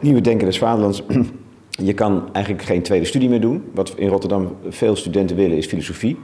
Nieuwe 0.00 0.20
Denken 0.20 0.46
des 0.46 0.58
Vaderlands. 0.58 1.02
Je 1.82 1.92
kan 1.92 2.28
eigenlijk 2.32 2.64
geen 2.64 2.82
tweede 2.82 3.04
studie 3.04 3.28
meer 3.28 3.40
doen. 3.40 3.64
Wat 3.74 3.92
in 3.96 4.08
Rotterdam 4.08 4.56
veel 4.68 4.96
studenten 4.96 5.36
willen 5.36 5.56
is 5.56 5.66
filosofie. 5.66 6.18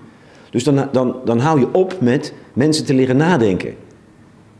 Dus 0.50 0.64
dan, 0.64 0.88
dan, 0.92 1.16
dan 1.24 1.38
hou 1.38 1.60
je 1.60 1.74
op 1.74 2.00
met 2.00 2.32
mensen 2.52 2.84
te 2.84 2.94
leren 2.94 3.16
nadenken. 3.16 3.74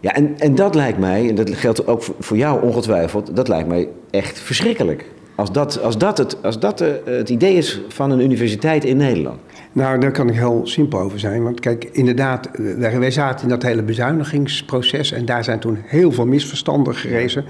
Ja, 0.01 0.15
en, 0.15 0.39
en 0.39 0.55
dat 0.55 0.75
lijkt 0.75 0.99
mij, 0.99 1.29
en 1.29 1.35
dat 1.35 1.51
geldt 1.51 1.87
ook 1.87 2.03
voor, 2.19 2.37
jou 2.37 2.63
ongetwijfeld, 2.63 3.37
dat 3.37 3.49
lijkt 3.49 3.69
mij 3.69 3.89
echt 4.11 4.41
verschrikkelijk. 4.41 5.05
Als 5.35 5.53
dat, 5.53 5.83
als 5.83 5.99
dat, 5.99 6.19
het, 6.19 6.43
als 6.43 6.61
dat 6.61 6.79
het 7.05 7.29
idee 7.29 7.55
is 7.55 7.81
van 7.89 8.11
een 8.11 8.21
universiteit 8.21 8.85
in 8.85 8.97
Nederland. 8.97 9.41
Nou, 9.73 10.01
daar 10.01 10.13
kan 10.13 10.29
ik 10.29 10.35
heel 10.35 10.61
simpel 10.65 10.99
over 11.01 11.19
zijn. 11.19 11.43
Want 11.43 11.61
kijk, 11.61 11.89
inderdaad, 11.93 12.51
wij, 12.53 12.99
wij 12.99 13.11
zaten 13.11 13.43
in 13.43 13.49
dat 13.49 13.63
hele 13.63 13.83
bezuinigingsproces 13.83 15.13
en 15.13 15.25
daar 15.25 15.45
zijn 15.45 15.59
toen 15.59 15.79
heel 15.85 16.13
veel 16.13 16.27
misverstanden 16.27 16.95
gerezen. 16.95 17.45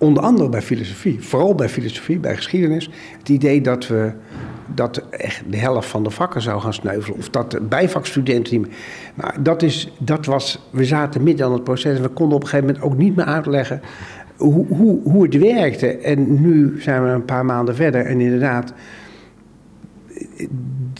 Onder 0.00 0.22
andere 0.22 0.48
bij 0.48 0.62
filosofie, 0.62 1.20
vooral 1.20 1.54
bij 1.54 1.68
filosofie, 1.68 2.18
bij 2.18 2.36
geschiedenis. 2.36 2.90
Het 3.18 3.28
idee 3.28 3.60
dat 3.60 3.86
we 3.86 4.12
dat 4.74 5.08
echt 5.10 5.42
de 5.50 5.56
helft 5.56 5.88
van 5.88 6.02
de 6.02 6.10
vakken 6.10 6.42
zou 6.42 6.60
gaan 6.60 6.74
sneuvelen. 6.74 7.18
Of 7.18 7.30
dat 7.30 7.50
de 7.50 7.60
bijvakstudenten. 7.60 8.66
Maar 9.14 9.42
dat, 9.42 9.62
is, 9.62 9.92
dat 9.98 10.26
was. 10.26 10.68
We 10.70 10.84
zaten 10.84 11.22
midden 11.22 11.46
aan 11.46 11.52
het 11.52 11.64
proces 11.64 11.96
en 11.96 12.02
we 12.02 12.08
konden 12.08 12.36
op 12.36 12.42
een 12.42 12.48
gegeven 12.48 12.74
moment 12.74 12.84
ook 12.84 12.98
niet 12.98 13.16
meer 13.16 13.24
uitleggen. 13.24 13.80
Hoe, 14.36 14.66
hoe, 14.66 15.00
hoe 15.02 15.22
het 15.22 15.38
werkte. 15.38 15.86
En 15.86 16.40
nu 16.40 16.80
zijn 16.80 17.04
we 17.04 17.08
een 17.08 17.24
paar 17.24 17.44
maanden 17.44 17.74
verder 17.74 18.04
en 18.04 18.20
inderdaad. 18.20 18.72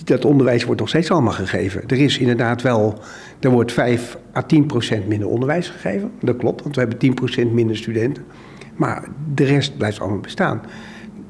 Dat 0.04 0.24
onderwijs 0.24 0.64
wordt 0.64 0.80
nog 0.80 0.88
steeds 0.88 1.10
allemaal 1.10 1.32
gegeven. 1.32 1.82
Er 1.86 2.00
is 2.00 2.18
inderdaad 2.18 2.62
wel. 2.62 2.98
Er 3.40 3.50
wordt 3.50 3.72
5 3.72 4.18
à 4.36 4.42
10 4.42 4.66
procent 4.66 5.08
minder 5.08 5.28
onderwijs 5.28 5.68
gegeven. 5.68 6.10
Dat 6.20 6.36
klopt, 6.36 6.62
want 6.62 6.74
we 6.74 6.80
hebben 6.80 6.98
10 6.98 7.14
procent 7.14 7.52
minder 7.52 7.76
studenten. 7.76 8.24
Maar 8.80 9.04
de 9.34 9.44
rest 9.44 9.76
blijft 9.76 10.00
allemaal 10.00 10.20
bestaan. 10.20 10.60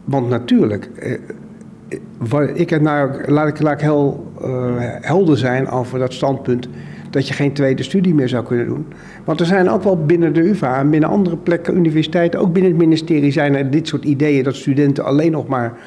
Want 0.04 0.28
natuurlijk, 0.28 0.84
eh, 0.84 2.48
ik 2.54 2.70
heb 2.70 2.82
nou, 2.82 3.30
laat 3.30 3.48
ik, 3.48 3.60
laat 3.60 3.72
ik 3.72 3.80
heel 3.80 4.32
uh, 4.42 4.74
helder 5.00 5.38
zijn 5.38 5.68
over 5.68 5.98
dat 5.98 6.12
standpunt 6.12 6.68
dat 7.10 7.28
je 7.28 7.34
geen 7.34 7.52
tweede 7.52 7.82
studie 7.82 8.14
meer 8.14 8.28
zou 8.28 8.44
kunnen 8.44 8.66
doen. 8.66 8.86
Want 9.24 9.40
er 9.40 9.46
zijn 9.46 9.70
ook 9.70 9.82
wel 9.82 10.04
binnen 10.04 10.32
de 10.32 10.48
UvA 10.48 10.78
en 10.78 10.90
binnen 10.90 11.08
andere 11.08 11.36
plekken, 11.36 11.76
universiteiten, 11.76 12.40
ook 12.40 12.52
binnen 12.52 12.70
het 12.70 12.80
ministerie 12.80 13.32
zijn 13.32 13.54
er 13.54 13.70
dit 13.70 13.88
soort 13.88 14.04
ideeën 14.04 14.44
dat 14.44 14.56
studenten 14.56 15.04
alleen 15.04 15.32
nog 15.32 15.46
maar 15.46 15.78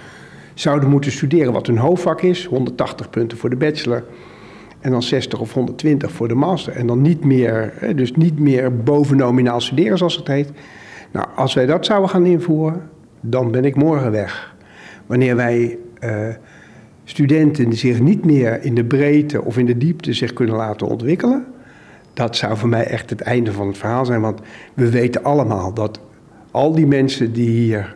zouden 0.53 0.89
moeten 0.89 1.11
studeren 1.11 1.53
wat 1.53 1.67
hun 1.67 1.77
hoofdvak 1.77 2.21
is. 2.21 2.45
180 2.45 3.09
punten 3.09 3.37
voor 3.37 3.49
de 3.49 3.55
bachelor 3.55 4.03
En 4.79 4.91
dan 4.91 5.03
60 5.03 5.39
of 5.39 5.53
120 5.53 6.11
voor 6.11 6.27
de 6.27 6.35
master. 6.35 6.73
En 6.73 6.87
dan 6.87 7.01
niet 7.01 7.25
meer, 7.25 7.73
dus 7.95 8.11
niet 8.11 8.39
meer 8.39 8.75
bovenominaal 8.83 9.61
studeren 9.61 9.97
zoals 9.97 10.15
het 10.15 10.27
heet. 10.27 10.51
Nou, 11.13 11.27
als 11.35 11.53
wij 11.53 11.65
dat 11.65 11.85
zouden 11.85 12.09
gaan 12.09 12.25
invoeren, 12.25 12.89
dan 13.21 13.51
ben 13.51 13.65
ik 13.65 13.75
morgen 13.75 14.11
weg. 14.11 14.55
Wanneer 15.05 15.35
wij 15.35 15.77
uh, 15.99 16.27
studenten 17.03 17.73
zich 17.73 17.99
niet 17.99 18.25
meer 18.25 18.63
in 18.63 18.75
de 18.75 18.85
breedte 18.85 19.41
of 19.41 19.57
in 19.57 19.65
de 19.65 19.77
diepte 19.77 20.13
zich 20.13 20.33
kunnen 20.33 20.55
laten 20.55 20.87
ontwikkelen, 20.87 21.45
dat 22.13 22.35
zou 22.35 22.57
voor 22.57 22.69
mij 22.69 22.85
echt 22.85 23.09
het 23.09 23.21
einde 23.21 23.51
van 23.51 23.67
het 23.67 23.77
verhaal 23.77 24.05
zijn. 24.05 24.21
Want 24.21 24.41
we 24.73 24.89
weten 24.89 25.23
allemaal 25.23 25.73
dat 25.73 25.99
al 26.51 26.71
die 26.71 26.87
mensen 26.87 27.33
die 27.33 27.49
hier 27.49 27.95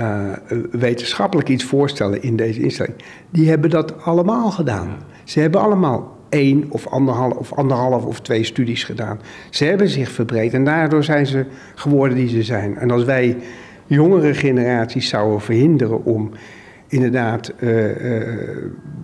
uh, 0.00 0.32
wetenschappelijk 0.70 1.48
iets 1.48 1.64
voorstellen 1.64 2.22
in 2.22 2.36
deze 2.36 2.60
instelling, 2.60 2.94
die 3.30 3.48
hebben 3.48 3.70
dat 3.70 4.04
allemaal 4.04 4.50
gedaan. 4.50 4.88
Ze 5.24 5.40
hebben 5.40 5.60
allemaal 5.60 6.18
één 6.30 6.64
of 6.68 6.86
anderhalf 6.86 7.36
of 7.36 7.52
anderhalf 7.52 8.04
of 8.04 8.20
twee 8.20 8.44
studies 8.44 8.84
gedaan. 8.84 9.20
Ze 9.50 9.64
hebben 9.64 9.88
zich 9.88 10.10
verbreed 10.10 10.54
en 10.54 10.64
daardoor 10.64 11.04
zijn 11.04 11.26
ze 11.26 11.46
geworden 11.74 12.16
die 12.16 12.28
ze 12.28 12.42
zijn. 12.42 12.76
En 12.76 12.90
als 12.90 13.04
wij 13.04 13.36
jongere 13.86 14.34
generaties 14.34 15.08
zouden 15.08 15.40
verhinderen 15.40 16.04
om 16.04 16.30
inderdaad 16.88 17.52
uh, 17.58 18.18
uh, 18.18 18.28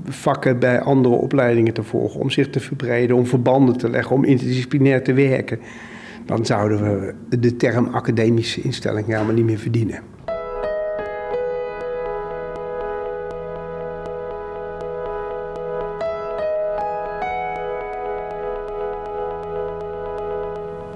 vakken 0.04 0.58
bij 0.58 0.80
andere 0.80 1.14
opleidingen 1.14 1.72
te 1.72 1.82
volgen, 1.82 2.20
om 2.20 2.30
zich 2.30 2.50
te 2.50 2.60
verbreden, 2.60 3.16
om 3.16 3.26
verbanden 3.26 3.76
te 3.76 3.90
leggen, 3.90 4.16
om 4.16 4.24
interdisciplinair 4.24 5.02
te 5.02 5.12
werken, 5.12 5.58
dan 6.26 6.46
zouden 6.46 6.82
we 6.82 7.14
de 7.38 7.56
term 7.56 7.86
academische 7.86 8.60
instelling 8.60 9.06
helemaal 9.06 9.34
niet 9.34 9.44
meer 9.44 9.58
verdienen. 9.58 10.15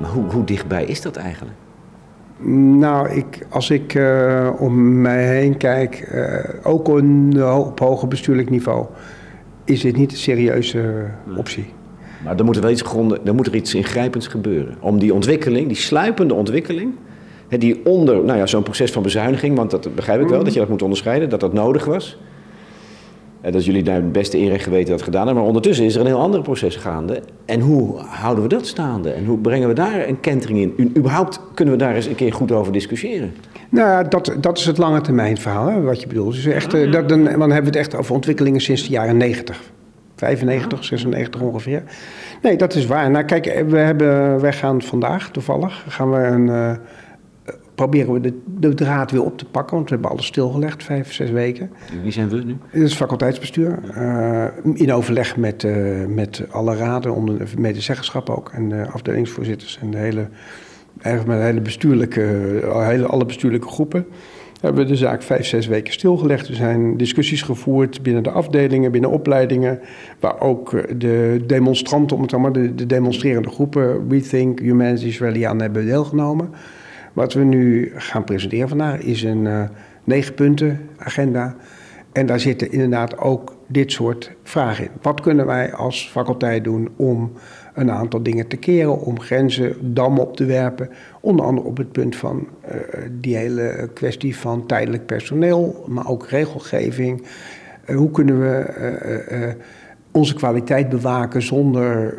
Maar 0.01 0.11
hoe, 0.11 0.25
hoe 0.31 0.45
dichtbij 0.45 0.85
is 0.85 1.01
dat 1.01 1.17
eigenlijk? 1.17 1.57
Nou, 2.79 3.11
ik, 3.11 3.47
als 3.49 3.71
ik 3.71 3.95
uh, 3.95 4.51
om 4.59 5.01
mij 5.01 5.25
heen 5.25 5.57
kijk, 5.57 6.11
uh, 6.15 6.35
ook 6.63 6.89
op 7.69 7.79
hoger 7.79 8.09
bestuurlijk 8.09 8.51
niveau, 8.51 8.87
is 9.65 9.81
dit 9.81 9.97
niet 9.97 10.11
een 10.11 10.19
serieuze 10.19 11.05
optie. 11.37 11.73
Maar 12.25 12.39
er 12.39 12.45
moet 12.45 12.57
er 12.57 12.63
wel 12.63 12.71
iets, 12.71 12.83
gronden, 12.83 13.27
er 13.27 13.35
moet 13.35 13.47
er 13.47 13.55
iets 13.55 13.75
ingrijpends 13.75 14.27
gebeuren. 14.27 14.77
Om 14.81 14.99
die 14.99 15.15
ontwikkeling, 15.15 15.67
die 15.67 15.77
sluipende 15.77 16.35
ontwikkeling, 16.35 16.93
hè, 17.49 17.59
die 17.59 17.87
onder 17.87 18.25
nou 18.25 18.39
ja, 18.39 18.47
zo'n 18.47 18.63
proces 18.63 18.93
van 18.93 19.03
bezuiniging, 19.03 19.57
want 19.57 19.71
dat 19.71 19.95
begrijp 19.95 20.21
ik 20.21 20.29
wel, 20.29 20.45
dat 20.45 20.53
je 20.53 20.59
dat 20.59 20.69
moet 20.69 20.83
onderscheiden, 20.83 21.29
dat 21.29 21.41
dat 21.41 21.53
nodig 21.53 21.85
was. 21.85 22.19
Dat 23.51 23.65
jullie 23.65 23.83
daar 23.83 23.95
het 23.95 24.13
beste 24.13 24.39
inrecht 24.39 24.65
geweten 24.65 24.91
dat 24.91 25.03
gedaan 25.03 25.25
hebben. 25.25 25.39
Maar 25.39 25.53
ondertussen 25.53 25.85
is 25.85 25.95
er 25.95 26.01
een 26.01 26.07
heel 26.07 26.21
ander 26.21 26.43
proces 26.43 26.77
gaande. 26.77 27.23
En 27.45 27.61
hoe 27.61 27.99
houden 27.99 28.43
we 28.43 28.49
dat 28.49 28.67
staande? 28.67 29.11
En 29.11 29.25
hoe 29.25 29.39
brengen 29.39 29.69
we 29.69 29.75
daar 29.75 30.09
een 30.09 30.21
kentering 30.21 30.79
in? 30.79 30.93
überhaupt 30.97 31.41
kunnen 31.55 31.75
we 31.75 31.81
daar 31.81 31.95
eens 31.95 32.07
een 32.07 32.15
keer 32.15 32.33
goed 32.33 32.53
over 32.53 32.73
discussiëren? 32.73 33.33
Nou, 33.69 34.09
dat, 34.09 34.37
dat 34.41 34.59
is 34.59 34.67
het 34.67 34.79
lange 34.79 35.01
termijn 35.01 35.39
verhaal, 35.39 35.67
hè, 35.67 35.81
wat 35.81 36.01
je 36.01 36.07
bedoelt. 36.07 36.35
Dus 36.35 36.47
echt, 36.47 36.75
eh, 36.75 36.93
dat, 36.93 37.09
dan, 37.09 37.27
hebben 37.27 37.49
we 37.49 37.55
het 37.55 37.77
echt 37.77 37.97
over 37.97 38.15
ontwikkelingen 38.15 38.61
sinds 38.61 38.83
de 38.83 38.91
jaren 38.91 39.17
90. 39.17 39.61
95, 40.17 40.85
96 40.85 41.41
ongeveer. 41.41 41.83
Nee, 42.43 42.57
dat 42.57 42.75
is 42.75 42.87
waar. 42.87 43.11
Nou, 43.11 43.25
kijk, 43.25 43.65
we 43.69 43.79
hebben, 43.79 44.41
wij 44.41 44.53
gaan 44.53 44.83
vandaag 44.83 45.31
toevallig 45.31 45.85
gaan 45.89 46.11
we 46.11 46.19
een, 46.19 46.47
uh, 46.47 46.73
proberen 47.81 48.13
we 48.13 48.21
de, 48.21 48.39
de, 48.59 48.75
draad 48.75 49.11
weer 49.11 49.23
op 49.25 49.39
te 49.39 49.45
pakken, 49.45 49.77
want 49.77 49.89
we 49.89 49.95
hebben 49.95 50.11
alles 50.11 50.27
stilgelegd, 50.27 50.85
vijf, 50.85 51.13
zes 51.13 51.31
weken. 51.31 51.71
Wie 52.03 52.13
zijn 52.13 52.29
we 52.29 52.37
nu? 52.37 52.57
Het 52.67 52.83
is 52.83 52.95
faculteitsbestuur. 52.95 53.79
Uh, 53.97 54.45
in 54.75 54.93
overleg 54.93 55.37
met, 55.37 55.63
uh, 55.63 56.07
met 56.07 56.45
alle 56.51 56.77
raden, 56.77 57.15
onder 57.15 57.39
de 57.39 57.45
medezeggenschap 57.59 58.31
ook, 58.31 58.51
en 58.55 58.69
de 58.69 58.87
afdelingsvoorzitters 58.87 59.79
en 59.83 59.91
de 59.91 59.97
hele, 59.97 60.29
eigenlijk 60.99 61.27
met 61.27 61.39
de 61.39 61.51
hele 61.51 61.61
bestuurlijke, 61.61 62.21
hele, 62.73 63.07
alle 63.07 63.25
bestuurlijke 63.25 63.69
groepen 63.69 64.07
hebben 64.61 64.83
we 64.83 64.91
de 64.91 64.97
zaak 64.97 65.23
vijf, 65.23 65.47
zes 65.47 65.67
weken 65.67 65.93
stilgelegd. 65.93 66.49
Er 66.49 66.55
zijn 66.55 66.97
discussies 66.97 67.43
gevoerd 67.43 68.03
binnen 68.03 68.23
de 68.23 68.31
afdelingen, 68.31 68.93
binnen 68.93 69.11
opleidingen, 69.11 69.81
waar 70.19 70.41
ook 70.41 70.71
de 71.01 71.43
demonstranten, 71.47 72.17
om 72.17 72.23
het 72.23 72.37
maar, 72.37 72.53
de, 72.53 72.75
de 72.75 72.87
demonstrerende 72.87 73.49
groepen, 73.49 74.11
Rethink, 74.11 74.59
Humanities 74.59 75.21
Rally 75.21 75.45
aan 75.45 75.61
hebben 75.61 75.87
deelgenomen. 75.87 76.51
Wat 77.13 77.33
we 77.33 77.45
nu 77.45 77.93
gaan 77.95 78.25
presenteren 78.25 78.69
vandaag 78.69 79.01
is 79.01 79.23
een 79.23 79.71
uh, 80.05 80.29
punten 80.35 80.89
agenda. 80.97 81.57
En 82.13 82.27
daar 82.27 82.41
zitten 82.41 82.73
inderdaad 82.73 83.19
ook 83.19 83.57
dit 83.67 83.93
soort 83.93 84.33
vragen 84.43 84.85
in. 84.85 84.91
Wat 85.03 85.21
kunnen 85.21 85.47
wij 85.47 85.73
als 85.73 86.09
faculteit 86.09 86.65
doen 86.65 86.89
om 86.97 87.33
een 87.75 87.91
aantal 87.91 88.23
dingen 88.23 88.47
te 88.47 88.57
keren, 88.57 89.01
om 89.01 89.21
grenzen, 89.21 89.95
dammen 89.95 90.23
op 90.23 90.37
te 90.37 90.45
werpen. 90.45 90.91
Onder 91.21 91.45
andere 91.45 91.69
op 91.69 91.77
het 91.77 91.93
punt 91.93 92.17
van 92.17 92.49
uh, 92.65 92.75
die 93.11 93.37
hele 93.37 93.91
kwestie 93.95 94.37
van 94.37 94.67
tijdelijk 94.67 95.07
personeel, 95.07 95.85
maar 95.89 96.09
ook 96.09 96.27
regelgeving. 96.27 97.27
Uh, 97.87 97.97
hoe 97.97 98.11
kunnen 98.11 98.41
we 98.41 99.57
onze 100.11 100.35
kwaliteit 100.35 100.89
bewaken 100.89 101.43
zonder, 101.43 102.15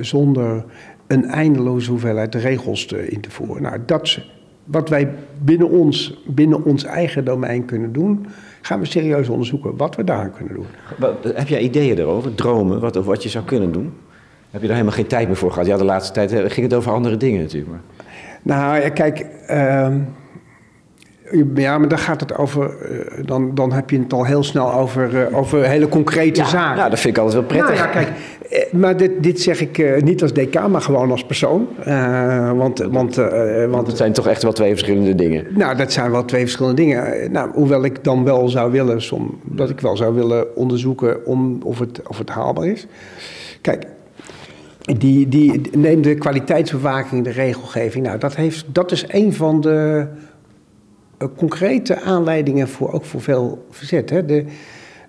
zonder 0.00 0.64
een 1.08 1.24
eindeloze 1.24 1.90
hoeveelheid 1.90 2.34
regels 2.34 2.86
te, 2.86 3.08
in 3.08 3.20
te 3.20 3.30
voeren. 3.30 3.62
Nou, 3.62 3.78
dat 3.86 4.18
wat 4.64 4.88
wij 4.88 5.08
binnen 5.42 5.68
ons, 5.70 6.22
binnen 6.26 6.64
ons 6.64 6.84
eigen 6.84 7.24
domein 7.24 7.64
kunnen 7.64 7.92
doen. 7.92 8.26
Gaan 8.60 8.80
we 8.80 8.86
serieus 8.86 9.28
onderzoeken 9.28 9.76
wat 9.76 9.96
we 9.96 10.04
daar 10.04 10.30
kunnen 10.30 10.54
doen. 10.54 10.66
Heb 11.34 11.48
jij 11.48 11.60
ideeën 11.60 11.98
erover, 11.98 12.34
dromen, 12.34 12.80
wat, 12.80 12.94
wat 12.94 13.22
je 13.22 13.28
zou 13.28 13.44
kunnen 13.44 13.72
doen? 13.72 13.92
Heb 14.50 14.60
je 14.60 14.66
daar 14.66 14.76
helemaal 14.76 14.96
geen 14.96 15.06
tijd 15.06 15.26
meer 15.26 15.36
voor 15.36 15.52
gehad? 15.52 15.66
Ja, 15.66 15.76
de 15.76 15.84
laatste 15.84 16.12
tijd 16.12 16.32
eh, 16.32 16.50
ging 16.50 16.66
het 16.66 16.74
over 16.74 16.92
andere 16.92 17.16
dingen 17.16 17.40
natuurlijk. 17.40 17.70
Maar... 17.70 17.80
Nou, 18.42 18.88
kijk, 18.88 19.26
uh, 19.50 19.94
ja, 21.54 21.78
maar 21.78 21.88
dan 21.88 21.98
gaat 21.98 22.20
het 22.20 22.36
over. 22.36 22.70
Uh, 22.90 23.26
dan, 23.26 23.54
dan 23.54 23.72
heb 23.72 23.90
je 23.90 23.98
het 23.98 24.12
al 24.12 24.24
heel 24.24 24.42
snel 24.42 24.72
over, 24.72 25.30
uh, 25.30 25.38
over 25.38 25.64
hele 25.64 25.88
concrete 25.88 26.40
ja, 26.40 26.46
zaken. 26.46 26.76
Nou, 26.76 26.90
dat 26.90 27.00
vind 27.00 27.16
ik 27.16 27.22
altijd 27.22 27.40
wel 27.40 27.58
prettig. 27.58 27.84
Nou, 27.84 27.98
ja, 27.98 28.04
kijk, 28.04 28.72
maar 28.72 28.96
dit, 28.96 29.22
dit 29.22 29.40
zeg 29.40 29.60
ik 29.60 30.02
niet 30.02 30.22
als 30.22 30.32
decaan, 30.32 30.70
maar 30.70 30.80
gewoon 30.80 31.10
als 31.10 31.24
persoon. 31.24 31.68
want, 32.56 32.78
want, 32.78 33.14
want 33.68 33.86
het 33.86 33.96
zijn 33.96 34.12
toch 34.12 34.26
echt 34.26 34.42
wel 34.42 34.52
twee 34.52 34.70
verschillende 34.70 35.14
dingen? 35.14 35.46
Nou, 35.50 35.76
dat 35.76 35.92
zijn 35.92 36.10
wel 36.10 36.24
twee 36.24 36.40
verschillende 36.40 36.82
dingen. 36.82 37.32
Nou, 37.32 37.50
hoewel 37.52 37.84
ik 37.84 38.04
dan 38.04 38.24
wel 38.24 38.48
zou 38.48 38.72
willen, 38.72 39.02
som, 39.02 39.40
dat 39.42 39.70
ik 39.70 39.80
wel 39.80 39.96
zou 39.96 40.14
willen 40.14 40.56
onderzoeken 40.56 41.26
om, 41.26 41.58
of, 41.62 41.78
het, 41.78 42.00
of 42.08 42.18
het 42.18 42.28
haalbaar 42.28 42.66
is. 42.66 42.86
Kijk, 43.60 43.86
die, 44.96 45.28
die, 45.28 45.60
neem 45.76 46.02
de 46.02 46.14
kwaliteitsbewaking, 46.14 47.24
de 47.24 47.30
regelgeving. 47.30 48.06
Nou, 48.06 48.18
dat, 48.18 48.36
heeft, 48.36 48.64
dat 48.72 48.92
is 48.92 49.04
een 49.08 49.34
van 49.34 49.60
de 49.60 50.06
concrete 51.36 52.00
aanleidingen 52.00 52.68
voor, 52.68 52.92
ook 52.92 53.04
voor 53.04 53.20
veel 53.20 53.66
verzet. 53.70 54.10
Hè. 54.10 54.24
De, 54.24 54.44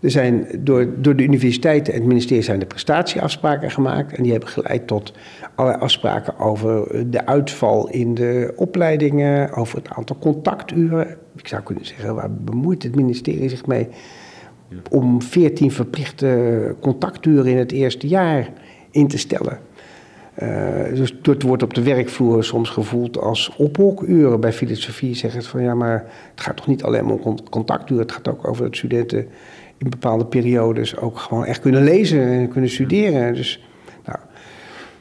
er 0.02 0.12
zijn 0.12 0.48
door, 0.60 0.88
door 0.98 1.16
de 1.16 1.24
universiteiten 1.24 1.94
en 1.94 2.00
het 2.00 2.08
ministerie 2.08 2.44
zijn 2.44 2.60
de 2.60 2.66
prestatieafspraken 2.66 3.72
gemaakt. 3.72 4.14
En 4.14 4.24
die 4.24 4.32
hebben 4.32 4.50
geleid 4.50 4.88
tot 4.88 5.14
allerlei 5.56 5.84
afspraken 5.84 6.40
over 6.40 7.10
de 7.12 7.26
uitval 7.26 7.90
in 7.90 8.14
de 8.14 8.54
opleidingen, 8.56 9.54
over 9.54 9.78
het 9.78 9.90
aantal 9.90 10.18
contacturen. 10.20 11.18
Ik 11.36 11.48
zou 11.48 11.62
kunnen 11.64 11.86
zeggen, 11.86 12.16
waar 12.16 12.32
bemoeit 12.32 12.84
het 12.84 12.96
ministerie 12.96 13.50
zich 13.50 13.66
mee? 13.66 13.88
Om 14.90 15.22
14 15.22 15.72
verplichte 15.72 16.76
contacturen 16.80 17.52
in 17.52 17.58
het 17.58 17.72
eerste 17.72 18.08
jaar 18.08 18.50
in 18.92 19.08
te 19.08 19.18
stellen. 19.18 19.60
Uh, 20.44 20.96
dus 20.96 21.14
het 21.22 21.44
wordt 21.44 21.64
op 21.64 21.74
de 21.74 21.84
werkvloer 21.84 22.44
soms 22.44 22.70
gevoeld 22.70 23.18
als 23.18 23.56
ophokuren. 23.58 24.40
Bij 24.40 24.54
filosofie 24.54 25.16
zeggen 25.16 25.42
ze 25.42 25.50
van 25.50 25.64
ja, 25.64 25.74
maar 25.74 26.06
het 26.32 26.42
gaat 26.42 26.58
toch 26.58 26.68
niet 26.68 26.84
alleen 26.84 27.06
om 27.06 27.50
contacturen. 27.50 28.04
Het 28.04 28.12
gaat 28.12 28.28
ook 28.28 28.48
over 28.48 28.64
dat 28.64 28.76
studenten 28.76 29.28
in 29.78 29.90
bepaalde 29.90 30.26
periodes 30.26 30.98
ook 30.98 31.18
gewoon 31.18 31.46
echt 31.46 31.60
kunnen 31.60 31.84
lezen 31.84 32.22
en 32.22 32.48
kunnen 32.48 32.70
studeren. 32.70 33.34
Dus, 33.34 33.64
nou, 34.06 34.18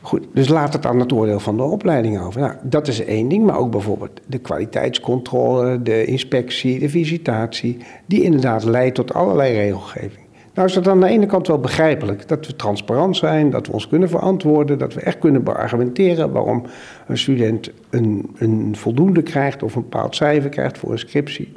goed, 0.01 0.27
dus 0.35 0.49
laat 0.49 0.73
het 0.73 0.87
aan 0.87 1.01
het 1.01 1.13
oordeel 1.13 1.41
van 1.41 1.57
de 1.57 1.63
opleiding 1.63 2.21
over. 2.21 2.41
Nou, 2.41 2.55
dat 2.63 2.89
is 2.89 3.05
één 3.05 3.29
ding, 3.29 3.45
maar 3.45 3.59
ook 3.59 3.71
bijvoorbeeld 3.71 4.21
de 4.27 4.39
kwaliteitscontrole, 4.39 5.83
de 5.83 6.05
inspectie, 6.05 6.79
de 6.79 6.89
visitatie, 6.89 7.77
die 8.07 8.23
inderdaad 8.23 8.65
leidt 8.65 8.95
tot 8.95 9.15
allerlei 9.15 9.55
regelgeving. 9.55 10.28
Nou 10.59 10.71
is 10.71 10.77
dat 10.77 10.89
aan 10.89 11.01
de 11.01 11.07
ene 11.07 11.27
kant 11.27 11.47
wel 11.47 11.59
begrijpelijk. 11.59 12.29
Dat 12.29 12.47
we 12.47 12.57
transparant 12.57 13.17
zijn, 13.17 13.51
dat 13.51 13.67
we 13.67 13.73
ons 13.73 13.89
kunnen 13.89 14.09
verantwoorden, 14.09 14.79
dat 14.79 14.95
we 14.95 15.01
echt 15.01 15.19
kunnen 15.19 15.45
beargumenteren 15.45 16.33
waarom 16.33 16.63
een 17.07 17.19
student 17.19 17.71
een, 17.91 18.31
een 18.39 18.77
voldoende 18.77 19.23
krijgt 19.23 19.63
of 19.63 19.75
een 19.75 19.83
bepaald 19.83 20.17
cijfer 20.17 20.51
krijgt 20.51 20.79
voor 20.79 20.93
een 20.93 20.99
scriptie. 20.99 21.53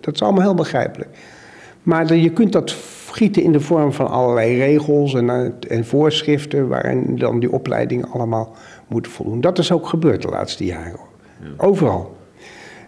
Dat 0.00 0.14
is 0.14 0.22
allemaal 0.22 0.42
heel 0.42 0.54
begrijpelijk. 0.54 1.08
Maar 1.82 2.14
je 2.14 2.30
kunt 2.30 2.52
dat 2.52 2.76
gieten 3.10 3.42
in 3.42 3.52
de 3.52 3.60
vorm 3.60 3.92
van 3.92 4.08
allerlei 4.08 4.58
regels 4.58 5.14
en, 5.14 5.54
en 5.68 5.84
voorschriften 5.84 6.68
waarin 6.68 7.16
dan 7.16 7.40
die 7.40 7.52
opleidingen 7.52 8.10
allemaal 8.10 8.54
moeten 8.86 9.12
voldoen. 9.12 9.40
Dat 9.40 9.58
is 9.58 9.72
ook 9.72 9.86
gebeurd 9.86 10.22
de 10.22 10.28
laatste 10.28 10.64
jaren. 10.64 11.00
Overal. 11.56 12.15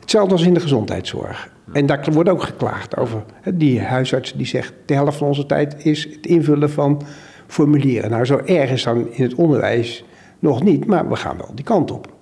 Hetzelfde 0.09 0.35
als 0.35 0.47
in 0.47 0.55
de 0.55 0.61
gezondheidszorg. 0.61 1.51
En 1.73 1.87
daar 1.87 2.09
wordt 2.13 2.29
ook 2.29 2.43
geklaagd 2.43 2.97
over. 2.97 3.25
Die 3.55 3.81
huisarts 3.81 4.33
die 4.33 4.47
zegt: 4.47 4.73
de 4.87 4.95
helft 4.95 5.19
van 5.19 5.27
onze 5.27 5.47
tijd 5.47 5.85
is 5.85 6.05
het 6.05 6.27
invullen 6.27 6.71
van 6.71 7.03
formuleren. 7.47 8.11
Nou, 8.11 8.25
zo 8.25 8.41
erg 8.45 8.71
is 8.71 8.83
dan 8.83 9.13
in 9.13 9.23
het 9.23 9.35
onderwijs 9.35 10.05
nog 10.39 10.63
niet, 10.63 10.87
maar 10.87 11.09
we 11.09 11.17
gaan 11.17 11.37
wel 11.37 11.51
die 11.55 11.65
kant 11.65 11.91
op. 11.91 12.13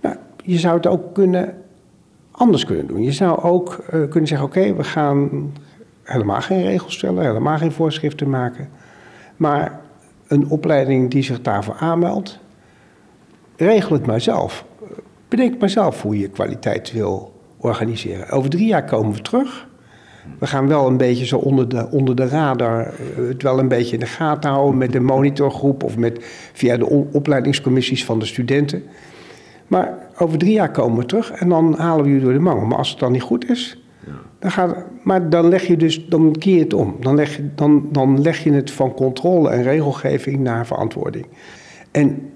Nou, 0.00 0.16
je 0.44 0.58
zou 0.58 0.76
het 0.76 0.86
ook 0.86 1.14
kunnen, 1.14 1.54
anders 2.30 2.64
kunnen 2.64 2.86
doen. 2.86 3.02
Je 3.02 3.12
zou 3.12 3.42
ook 3.42 3.84
uh, 3.84 4.08
kunnen 4.08 4.28
zeggen, 4.28 4.46
oké, 4.46 4.74
we 4.74 4.84
gaan 4.84 5.52
helemaal 6.02 6.40
geen 6.40 6.62
regels 6.62 6.94
stellen, 6.94 7.24
helemaal 7.24 7.58
geen 7.58 7.72
voorschriften 7.72 8.30
maken. 8.30 8.68
Maar 9.36 9.80
een 10.26 10.48
opleiding 10.48 11.10
die 11.10 11.22
zich 11.22 11.40
daarvoor 11.40 11.76
aanmeldt, 11.78 12.38
regel 13.56 13.92
het 13.92 14.06
maar 14.06 14.20
zelf. 14.20 14.64
Bedenk 15.32 15.58
maar 15.58 15.70
zelf 15.70 16.02
hoe 16.02 16.18
je 16.18 16.28
kwaliteit 16.28 16.92
wil 16.92 17.32
organiseren. 17.56 18.28
Over 18.28 18.50
drie 18.50 18.66
jaar 18.66 18.84
komen 18.84 19.14
we 19.14 19.20
terug. 19.20 19.68
We 20.38 20.46
gaan 20.46 20.68
wel 20.68 20.86
een 20.86 20.96
beetje 20.96 21.26
zo 21.26 21.36
onder 21.36 21.68
de, 21.68 21.90
onder 21.90 22.16
de 22.16 22.26
radar 22.26 22.80
eh, 22.80 23.28
het 23.28 23.42
wel 23.42 23.58
een 23.58 23.68
beetje 23.68 23.94
in 23.94 24.00
de 24.00 24.06
gaten 24.06 24.50
houden 24.50 24.78
met 24.78 24.92
de 24.92 25.00
monitorgroep 25.00 25.82
of 25.82 25.96
met, 25.96 26.18
via 26.52 26.76
de 26.76 26.86
opleidingscommissies 27.12 28.04
van 28.04 28.18
de 28.18 28.26
studenten. 28.26 28.82
Maar 29.66 29.98
over 30.18 30.38
drie 30.38 30.52
jaar 30.52 30.70
komen 30.70 30.98
we 30.98 31.06
terug 31.06 31.30
en 31.30 31.48
dan 31.48 31.74
halen 31.78 32.04
we 32.04 32.10
je 32.10 32.20
door 32.20 32.32
de 32.32 32.38
mangel. 32.38 32.66
Maar 32.66 32.78
als 32.78 32.90
het 32.90 32.98
dan 32.98 33.12
niet 33.12 33.22
goed 33.22 33.50
is, 33.50 33.82
dan 34.38 34.50
gaat, 34.50 34.76
maar 35.02 35.30
dan 35.30 35.48
leg 35.48 35.66
je 35.66 35.76
dus, 35.76 36.06
dan 36.08 36.36
keer 36.38 36.54
je 36.54 36.62
het 36.62 36.74
om. 36.74 36.96
Dan 37.00 37.14
leg, 37.14 37.36
je, 37.36 37.54
dan, 37.54 37.88
dan 37.90 38.20
leg 38.20 38.44
je 38.44 38.52
het 38.52 38.70
van 38.70 38.94
controle 38.94 39.50
en 39.50 39.62
regelgeving 39.62 40.38
naar 40.38 40.66
verantwoording. 40.66 41.26
En 41.90 42.31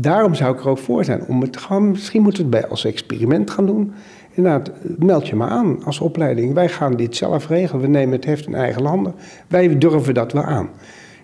daarom 0.00 0.34
zou 0.34 0.54
ik 0.54 0.60
er 0.60 0.68
ook 0.68 0.78
voor 0.78 1.04
zijn 1.04 1.24
om 1.26 1.40
het 1.40 1.56
gewoon, 1.56 1.90
misschien 1.90 2.22
moeten 2.22 2.42
we 2.42 2.48
het 2.48 2.60
bij 2.60 2.70
als 2.70 2.84
experiment 2.84 3.50
gaan 3.50 3.66
doen. 3.66 3.92
Inderdaad, 4.30 4.70
meld 4.98 5.28
je 5.28 5.36
maar 5.36 5.48
aan 5.48 5.84
als 5.84 6.00
opleiding. 6.00 6.54
Wij 6.54 6.68
gaan 6.68 6.96
dit 6.96 7.16
zelf 7.16 7.48
regelen. 7.48 7.80
We 7.80 7.88
nemen 7.88 8.14
het 8.14 8.24
heft 8.24 8.46
in 8.46 8.54
eigen 8.54 8.84
handen. 8.84 9.14
Wij 9.48 9.78
durven 9.78 10.14
dat 10.14 10.32
wel 10.32 10.42
aan. 10.42 10.70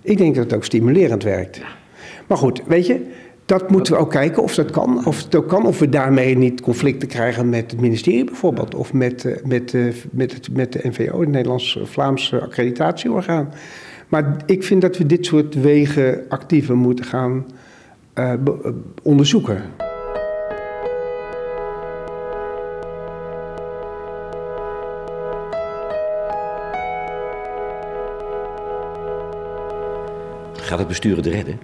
Ik 0.02 0.18
denk 0.18 0.34
dat 0.34 0.44
het 0.44 0.54
ook 0.54 0.64
stimulerend 0.64 1.22
werkt. 1.22 1.60
Maar 2.26 2.38
goed, 2.38 2.62
weet 2.66 2.86
je, 2.86 3.06
dat 3.44 3.70
moeten 3.70 3.92
we 3.92 3.98
ook 3.98 4.10
kijken 4.10 4.42
of 4.42 4.54
dat 4.54 4.70
kan. 4.70 5.06
Of 5.06 5.24
het 5.24 5.34
ook 5.34 5.48
kan, 5.48 5.66
of 5.66 5.78
we 5.78 5.88
daarmee 5.88 6.36
niet 6.36 6.60
conflicten 6.60 7.08
krijgen 7.08 7.48
met 7.48 7.70
het 7.70 7.80
ministerie 7.80 8.24
bijvoorbeeld. 8.24 8.74
Of 8.74 8.92
met, 8.92 9.24
eh, 9.24 9.44
met, 9.44 9.74
eh, 9.74 9.82
met, 10.10 10.32
het, 10.32 10.48
met 10.52 10.72
de 10.72 10.80
NVO, 10.82 11.20
het 11.20 11.28
Nederlands-Vlaamse 11.28 12.40
accreditatieorgaan. 12.40 13.52
Maar 14.08 14.36
ik 14.46 14.62
vind 14.62 14.80
dat 14.80 14.96
we 14.98 15.06
dit 15.06 15.26
soort 15.26 15.54
wegen 15.54 16.24
actiever 16.28 16.76
moeten 16.76 17.04
gaan 17.04 17.46
uh, 18.18 18.32
onderzoeken. 19.02 19.62
Gaat 30.52 30.78
het 30.78 30.88
bestuur 30.88 31.16
het 31.16 31.26
redden? 31.26 31.58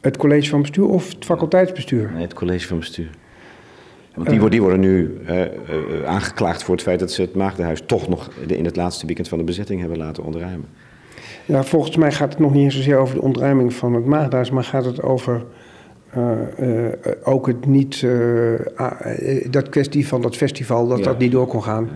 Het 0.00 0.16
college 0.16 0.48
van 0.48 0.60
bestuur 0.60 0.84
of 0.84 1.12
het 1.12 1.24
faculteitsbestuur? 1.24 2.10
Nee, 2.12 2.22
het 2.22 2.34
college 2.34 2.66
van 2.66 2.78
bestuur. 2.78 3.10
Want 4.14 4.28
die, 4.28 4.48
die 4.48 4.60
worden 4.60 4.80
nu 4.80 5.18
uh, 5.28 5.40
uh, 5.40 5.46
aangeklaagd 6.04 6.62
voor 6.62 6.74
het 6.74 6.84
feit 6.84 6.98
dat 6.98 7.12
ze 7.12 7.20
het 7.20 7.34
Maagdenhuis 7.34 7.82
toch 7.86 8.08
nog 8.08 8.30
in 8.46 8.64
het 8.64 8.76
laatste 8.76 9.06
weekend 9.06 9.28
van 9.28 9.38
de 9.38 9.44
bezetting 9.44 9.80
hebben 9.80 9.98
laten 9.98 10.24
ontruimen. 10.24 10.68
Ja, 11.46 11.64
volgens 11.64 11.96
mij 11.96 12.12
gaat 12.12 12.28
het 12.28 12.38
nog 12.38 12.52
niet 12.52 12.62
eens 12.62 12.74
zozeer 12.74 12.96
over 12.96 13.14
de 13.14 13.22
ontruiming 13.22 13.74
van 13.74 13.94
het 13.94 14.04
Maagdenhuis, 14.04 14.50
maar 14.50 14.64
gaat 14.64 14.84
het 14.84 15.02
over 15.02 15.44
uh, 16.16 16.88
ook 17.22 17.46
het 17.46 17.66
niet, 17.66 18.06
dat 19.50 19.68
kwestie 19.68 20.06
van 20.06 20.22
dat 20.22 20.36
festival, 20.36 20.88
dat 20.88 21.04
dat 21.04 21.18
niet 21.18 21.32
door 21.32 21.46
kon 21.46 21.62
gaan. 21.62 21.88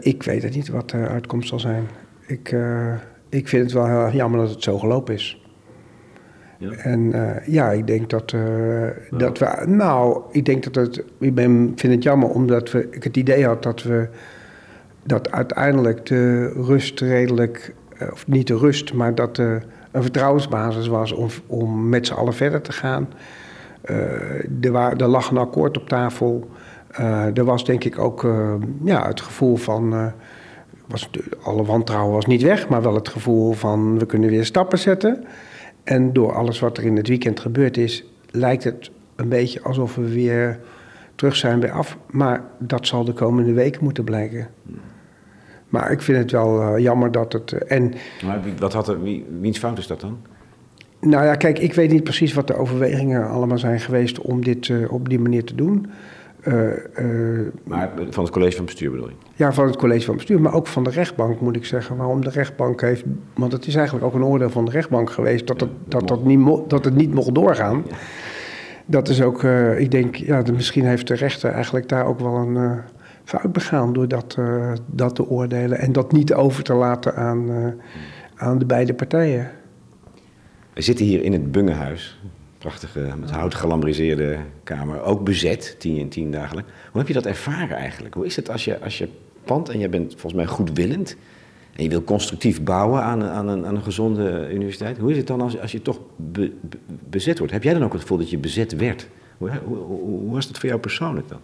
ik 0.00 0.22
weet 0.22 0.42
het 0.42 0.54
niet 0.54 0.68
wat 0.68 0.90
de 0.90 0.96
uitkomst 0.96 1.48
zal 1.48 1.60
zijn. 1.60 1.86
Ik, 2.26 2.56
ik 3.28 3.48
vind 3.48 3.62
het 3.62 3.72
wel 3.72 3.86
heel 3.86 4.16
jammer 4.16 4.40
dat 4.40 4.50
het 4.50 4.62
zo 4.62 4.78
gelopen 4.78 5.14
is. 5.14 5.42
Ja. 6.58 6.70
En 6.70 7.12
ja, 7.46 7.70
ik 7.70 7.86
denk 7.86 8.10
dat, 8.10 8.34
dat 9.10 9.38
we. 9.38 9.64
Nou, 9.66 10.22
ik 10.30 10.44
denk 10.44 10.72
dat 10.72 10.74
het. 10.74 11.04
Ik 11.18 11.34
ben, 11.34 11.72
vind 11.76 11.94
het 11.94 12.02
jammer 12.02 12.28
omdat 12.28 12.70
we, 12.70 12.88
ik 12.90 13.04
het 13.04 13.16
idee 13.16 13.46
had 13.46 13.62
dat 13.62 13.82
we. 13.82 14.08
dat 15.02 15.30
uiteindelijk 15.30 16.06
de 16.06 16.52
rust 16.52 17.00
redelijk. 17.00 17.74
Uh, 18.02 18.12
of 18.12 18.26
niet 18.26 18.46
de 18.46 18.56
rust, 18.56 18.92
maar 18.92 19.14
dat 19.14 19.38
er 19.38 19.64
een 19.90 20.02
vertrouwensbasis 20.02 20.86
was 20.86 21.12
om, 21.12 21.28
om 21.46 21.88
met 21.88 22.06
z'n 22.06 22.14
allen 22.14 22.34
verder 22.34 22.60
te 22.60 22.72
gaan. 22.72 23.08
er, 24.60 24.72
waar, 24.72 24.96
er 24.96 25.08
lag 25.08 25.30
een 25.30 25.36
akkoord 25.36 25.76
op 25.76 25.88
tafel. 25.88 26.50
er 27.34 27.44
was 27.44 27.64
denk 27.64 27.84
ik 27.84 27.98
ook 27.98 28.26
ja, 28.84 29.06
het 29.06 29.20
gevoel 29.20 29.56
van 29.56 30.12
was, 30.86 31.10
alle 31.42 31.64
wantrouwen 31.64 32.14
was 32.14 32.26
niet 32.26 32.42
weg, 32.42 32.68
maar 32.68 32.82
wel 32.82 32.94
het 32.94 33.08
gevoel 33.08 33.52
van 33.52 33.98
we 33.98 34.06
kunnen 34.06 34.30
weer 34.30 34.44
stappen 34.44 34.78
zetten. 34.78 35.24
En 35.84 36.12
door 36.12 36.34
alles 36.34 36.58
wat 36.58 36.76
er 36.76 36.84
in 36.84 36.96
het 36.96 37.08
weekend 37.08 37.40
gebeurd 37.40 37.76
is, 37.76 38.04
lijkt 38.30 38.64
het 38.64 38.90
een 39.16 39.28
beetje 39.28 39.62
alsof 39.62 39.94
we 39.94 40.08
weer 40.08 40.60
terug 41.14 41.36
zijn 41.36 41.60
bij 41.60 41.72
af. 41.72 41.96
Maar 42.10 42.44
dat 42.58 42.86
zal 42.86 43.04
de 43.04 43.12
komende 43.12 43.52
weken 43.52 43.84
moeten 43.84 44.04
blijken. 44.04 44.48
Maar 45.72 45.90
ik 45.90 46.02
vind 46.02 46.18
het 46.18 46.30
wel 46.30 46.62
uh, 46.62 46.82
jammer 46.82 47.12
dat 47.12 47.32
het. 47.32 47.52
Uh, 47.52 47.60
en, 47.66 47.94
maar 48.24 48.40
wat 48.58 48.72
had 48.72 48.88
er, 48.88 49.02
wie, 49.02 49.26
wiens 49.40 49.58
fout 49.58 49.78
is 49.78 49.86
dat 49.86 50.00
dan? 50.00 50.18
Nou 51.00 51.24
ja, 51.24 51.34
kijk, 51.34 51.58
ik 51.58 51.74
weet 51.74 51.90
niet 51.90 52.04
precies 52.04 52.34
wat 52.34 52.46
de 52.46 52.56
overwegingen 52.56 53.28
allemaal 53.28 53.58
zijn 53.58 53.80
geweest 53.80 54.20
om 54.20 54.44
dit 54.44 54.68
uh, 54.68 54.92
op 54.92 55.08
die 55.08 55.18
manier 55.18 55.44
te 55.44 55.54
doen. 55.54 55.90
Uh, 56.42 56.54
uh, 56.98 57.40
maar 57.64 57.90
van 58.10 58.24
het 58.24 58.32
college 58.32 58.56
van 58.56 58.64
bestuur 58.64 58.90
bedoel 58.90 59.08
je? 59.08 59.14
Ja, 59.34 59.52
van 59.52 59.66
het 59.66 59.76
college 59.76 60.04
van 60.04 60.16
bestuur, 60.16 60.40
maar 60.40 60.54
ook 60.54 60.66
van 60.66 60.84
de 60.84 60.90
rechtbank 60.90 61.40
moet 61.40 61.56
ik 61.56 61.64
zeggen. 61.64 61.96
Waarom 61.96 62.24
de 62.24 62.30
rechtbank 62.30 62.80
heeft. 62.80 63.04
Want 63.34 63.52
het 63.52 63.66
is 63.66 63.74
eigenlijk 63.74 64.06
ook 64.06 64.14
een 64.14 64.24
oordeel 64.24 64.50
van 64.50 64.64
de 64.64 64.70
rechtbank 64.70 65.10
geweest 65.10 65.46
dat 65.46 65.60
het, 65.60 65.70
dat, 65.84 66.08
dat, 66.08 66.24
niet, 66.24 66.70
dat 66.70 66.84
het 66.84 66.94
niet 66.94 67.14
mocht 67.14 67.34
doorgaan. 67.34 67.84
Dat 68.86 69.08
is 69.08 69.22
ook, 69.22 69.42
ik 69.76 69.90
denk, 69.90 70.16
ja, 70.16 70.42
de, 70.42 70.52
misschien 70.52 70.84
heeft 70.84 71.06
de 71.06 71.14
rechter 71.14 71.50
eigenlijk 71.50 71.88
daar 71.88 72.06
ook 72.06 72.20
wel 72.20 72.34
een 72.34 72.80
fout 73.24 73.52
begaan 73.52 73.92
door 73.92 74.08
dat, 74.08 74.38
dat 74.86 75.14
te 75.14 75.28
oordelen 75.28 75.78
en 75.78 75.92
dat 75.92 76.12
niet 76.12 76.34
over 76.34 76.62
te 76.62 76.74
laten 76.74 77.16
aan, 77.16 77.74
aan 78.36 78.58
de 78.58 78.66
beide 78.66 78.94
partijen. 78.94 79.50
We 80.72 80.82
zitten 80.82 81.06
hier 81.06 81.22
in 81.22 81.32
het 81.32 81.52
Bungehuis, 81.52 82.18
prachtige, 82.58 83.08
met 83.20 83.30
hout 83.30 83.54
gelambriseerde 83.54 84.38
kamer. 84.64 85.02
Ook 85.02 85.24
bezet, 85.24 85.76
tien 85.78 85.96
in 85.96 86.08
tien 86.08 86.30
dagen. 86.30 86.64
Hoe 86.90 86.98
heb 87.00 87.08
je 87.08 87.14
dat 87.14 87.26
ervaren 87.26 87.76
eigenlijk? 87.76 88.14
Hoe 88.14 88.26
is 88.26 88.36
het 88.36 88.50
als 88.50 88.64
je, 88.64 88.80
als 88.80 88.98
je 88.98 89.08
pand 89.44 89.68
en 89.68 89.78
je 89.78 89.88
bent 89.88 90.10
volgens 90.10 90.34
mij 90.34 90.46
goedwillend... 90.46 91.16
en 91.72 91.82
je 91.82 91.88
wil 91.88 92.04
constructief 92.04 92.62
bouwen 92.62 93.02
aan, 93.02 93.24
aan, 93.24 93.48
een, 93.48 93.66
aan 93.66 93.74
een 93.74 93.82
gezonde 93.82 94.48
universiteit... 94.52 94.98
hoe 94.98 95.10
is 95.10 95.16
het 95.16 95.26
dan 95.26 95.40
als, 95.40 95.58
als 95.58 95.72
je 95.72 95.82
toch 95.82 96.00
be, 96.16 96.52
be, 96.60 96.78
bezet 97.08 97.38
wordt? 97.38 97.52
Heb 97.52 97.62
jij 97.62 97.72
dan 97.72 97.84
ook 97.84 97.92
het 97.92 98.00
gevoel 98.00 98.18
dat 98.18 98.30
je 98.30 98.38
bezet 98.38 98.76
werd? 98.76 99.08
Hoe, 99.38 99.50
hoe, 99.64 99.76
hoe 100.00 100.32
was 100.32 100.46
het 100.48 100.58
voor 100.58 100.68
jou 100.68 100.80
persoonlijk 100.80 101.28
dan? 101.28 101.40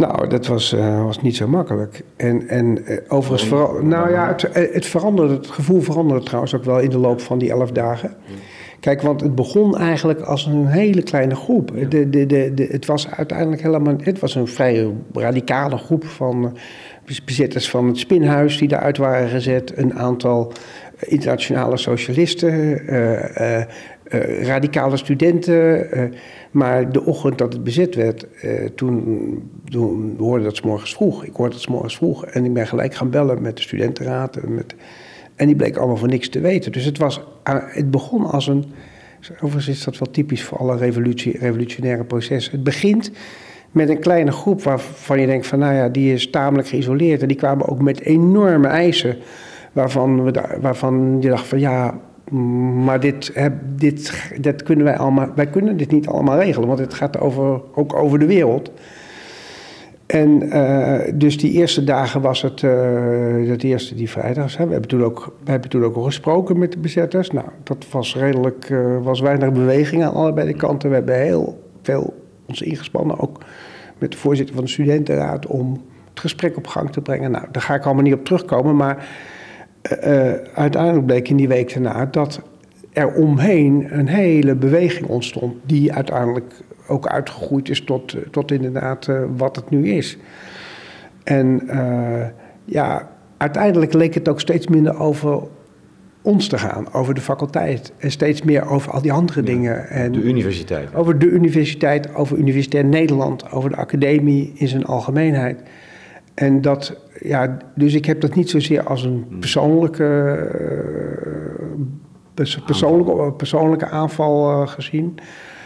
Nou, 0.00 0.28
dat 0.28 0.46
was, 0.46 0.72
uh, 0.72 1.04
was 1.04 1.22
niet 1.22 1.36
zo 1.36 1.48
makkelijk. 1.48 2.02
En, 2.16 2.48
en 2.48 2.78
uh, 2.84 2.96
overigens, 3.08 3.48
vooral, 3.48 3.82
nou 3.82 4.10
ja, 4.10 4.28
het, 4.28 4.72
het, 4.72 4.86
veranderde, 4.86 5.34
het 5.34 5.46
gevoel 5.46 5.80
veranderde 5.80 6.24
trouwens 6.24 6.54
ook 6.54 6.64
wel 6.64 6.78
in 6.78 6.90
de 6.90 6.98
loop 6.98 7.20
van 7.20 7.38
die 7.38 7.50
elf 7.50 7.70
dagen. 7.70 8.14
Kijk, 8.80 9.02
want 9.02 9.20
het 9.20 9.34
begon 9.34 9.78
eigenlijk 9.78 10.20
als 10.20 10.46
een 10.46 10.66
hele 10.66 11.02
kleine 11.02 11.34
groep. 11.34 11.72
De, 11.88 12.10
de, 12.10 12.26
de, 12.26 12.54
de, 12.54 12.68
het 12.70 12.86
was 12.86 13.10
uiteindelijk 13.10 13.62
helemaal. 13.62 13.94
Het 14.02 14.18
was 14.18 14.34
een 14.34 14.46
vrij 14.46 14.92
radicale 15.12 15.76
groep 15.76 16.04
van 16.04 16.56
bezitters 17.24 17.70
van 17.70 17.86
het 17.86 17.98
Spinhuis 17.98 18.58
die 18.58 18.68
daaruit 18.68 18.96
waren 18.96 19.28
gezet. 19.28 19.72
Een 19.76 19.94
aantal 19.94 20.52
internationale 21.00 21.76
socialisten, 21.76 22.82
uh, 22.92 23.62
radicale 24.42 24.96
studenten. 24.96 25.88
Maar 26.50 26.92
de 26.92 27.04
ochtend 27.04 27.38
dat 27.38 27.52
het 27.52 27.64
bezet 27.64 27.94
werd, 27.94 28.26
toen, 28.74 29.50
toen 29.64 30.14
hoorde 30.18 30.44
dat 30.44 30.56
s 30.56 30.62
morgens 30.62 30.94
vroeg. 30.94 31.24
Ik 31.24 31.34
hoorde 31.34 31.52
dat 31.52 31.60
s 31.60 31.68
morgens 31.68 31.96
vroeg 31.96 32.26
en 32.26 32.44
ik 32.44 32.52
ben 32.52 32.66
gelijk 32.66 32.94
gaan 32.94 33.10
bellen 33.10 33.42
met 33.42 33.56
de 33.56 33.62
studentenraad. 33.62 34.38
Met, 34.48 34.74
en 35.34 35.46
die 35.46 35.56
bleek 35.56 35.76
allemaal 35.76 35.96
voor 35.96 36.08
niks 36.08 36.28
te 36.28 36.40
weten. 36.40 36.72
Dus 36.72 36.84
het, 36.84 36.98
was, 36.98 37.20
het 37.66 37.90
begon 37.90 38.24
als 38.24 38.46
een. 38.46 38.64
Overigens 39.34 39.68
is 39.68 39.84
dat 39.84 39.98
wel 39.98 40.10
typisch 40.10 40.42
voor 40.42 40.58
alle 40.58 40.76
revolutie, 40.76 41.38
revolutionaire 41.38 42.04
processen. 42.04 42.52
Het 42.52 42.64
begint 42.64 43.10
met 43.70 43.88
een 43.88 43.98
kleine 43.98 44.32
groep 44.32 44.62
waarvan 44.62 45.20
je 45.20 45.26
denkt 45.26 45.46
van 45.46 45.58
nou 45.58 45.74
ja, 45.74 45.88
die 45.88 46.12
is 46.12 46.30
tamelijk 46.30 46.68
geïsoleerd. 46.68 47.22
En 47.22 47.28
die 47.28 47.36
kwamen 47.36 47.68
ook 47.68 47.82
met 47.82 48.00
enorme 48.00 48.66
eisen. 48.66 49.16
Waarvan, 49.72 50.24
we, 50.24 50.58
waarvan 50.60 51.16
je 51.20 51.28
dacht 51.28 51.46
van 51.46 51.58
ja, 51.58 52.00
maar 52.84 53.00
dit, 53.00 53.32
dit, 53.76 54.30
dit 54.40 54.62
kunnen 54.62 54.84
wij 54.84 54.96
allemaal. 54.96 55.28
Wij 55.34 55.46
kunnen 55.46 55.76
dit 55.76 55.90
niet 55.90 56.06
allemaal 56.06 56.38
regelen, 56.38 56.68
want 56.68 56.80
het 56.80 56.94
gaat 56.94 57.20
over, 57.20 57.60
ook 57.74 57.94
over 57.94 58.18
de 58.18 58.26
wereld. 58.26 58.70
En 60.10 60.42
uh, 60.42 60.98
dus 61.14 61.38
die 61.38 61.52
eerste 61.52 61.84
dagen 61.84 62.20
was 62.20 62.42
het, 62.42 62.62
uh, 62.62 63.48
dat 63.48 63.62
eerste 63.62 63.94
die 63.94 64.10
vrijdag. 64.10 64.56
We 64.56 64.62
hebben, 64.62 64.88
toen 64.88 65.04
ook, 65.04 65.36
we 65.44 65.50
hebben 65.50 65.70
toen 65.70 65.84
ook 65.84 65.96
al 65.96 66.02
gesproken 66.02 66.58
met 66.58 66.72
de 66.72 66.78
bezetters. 66.78 67.30
Nou, 67.30 67.46
dat 67.62 67.86
was 67.90 68.16
redelijk, 68.16 68.68
uh, 68.68 69.02
was 69.02 69.20
weinig 69.20 69.52
beweging 69.52 70.04
aan 70.04 70.12
allebei 70.12 70.46
de 70.46 70.56
kanten. 70.56 70.88
We 70.88 70.94
hebben 70.94 71.20
heel 71.20 71.62
veel 71.82 72.14
ons 72.46 72.62
ingespannen, 72.62 73.18
ook 73.18 73.40
met 73.98 74.12
de 74.12 74.18
voorzitter 74.18 74.54
van 74.54 74.64
de 74.64 74.70
studentenraad, 74.70 75.46
om 75.46 75.82
het 76.10 76.20
gesprek 76.20 76.56
op 76.56 76.66
gang 76.66 76.92
te 76.92 77.00
brengen. 77.00 77.30
Nou, 77.30 77.44
daar 77.52 77.62
ga 77.62 77.74
ik 77.74 77.84
allemaal 77.84 78.02
niet 78.02 78.14
op 78.14 78.24
terugkomen, 78.24 78.76
maar 78.76 79.08
uh, 80.04 80.32
uiteindelijk 80.54 81.06
bleek 81.06 81.28
in 81.28 81.36
die 81.36 81.48
week 81.48 81.72
daarna 81.72 82.06
dat 82.06 82.40
er 82.92 83.12
omheen 83.12 83.86
een 83.90 84.08
hele 84.08 84.54
beweging 84.54 85.06
ontstond, 85.06 85.54
die 85.66 85.92
uiteindelijk 85.92 86.52
ook 86.86 87.06
uitgegroeid 87.06 87.68
is 87.68 87.84
tot, 87.84 88.16
tot 88.30 88.52
inderdaad 88.52 89.06
uh, 89.06 89.22
wat 89.36 89.56
het 89.56 89.70
nu 89.70 89.88
is. 89.88 90.18
En 91.24 91.62
uh, 91.66 92.26
ja, 92.64 93.08
uiteindelijk 93.36 93.92
leek 93.92 94.14
het 94.14 94.28
ook 94.28 94.40
steeds 94.40 94.66
minder 94.66 94.98
over 94.98 95.42
ons 96.22 96.48
te 96.48 96.58
gaan, 96.58 96.92
over 96.92 97.14
de 97.14 97.20
faculteit. 97.20 97.92
En 97.98 98.10
steeds 98.10 98.42
meer 98.42 98.66
over 98.66 98.92
al 98.92 99.02
die 99.02 99.12
andere 99.12 99.42
dingen. 99.42 99.88
En 99.88 100.12
de 100.12 100.22
universiteit. 100.22 100.94
Over 100.94 101.18
de 101.18 101.26
universiteit, 101.26 102.14
over 102.14 102.36
Universiteit 102.36 102.86
Nederland, 102.86 103.52
over 103.52 103.70
de 103.70 103.76
academie 103.76 104.52
in 104.54 104.68
zijn 104.68 104.84
algemeenheid. 104.84 105.60
En 106.34 106.60
dat, 106.60 106.96
ja, 107.20 107.56
dus 107.74 107.94
ik 107.94 108.04
heb 108.04 108.20
dat 108.20 108.34
niet 108.34 108.50
zozeer 108.50 108.82
als 108.82 109.04
een 109.04 109.24
hmm. 109.28 109.38
persoonlijke, 109.38 110.38
uh, 112.34 112.44
persoonlijke, 112.64 113.32
persoonlijke 113.32 113.88
aanval 113.88 114.62
uh, 114.62 114.68
gezien. 114.68 115.18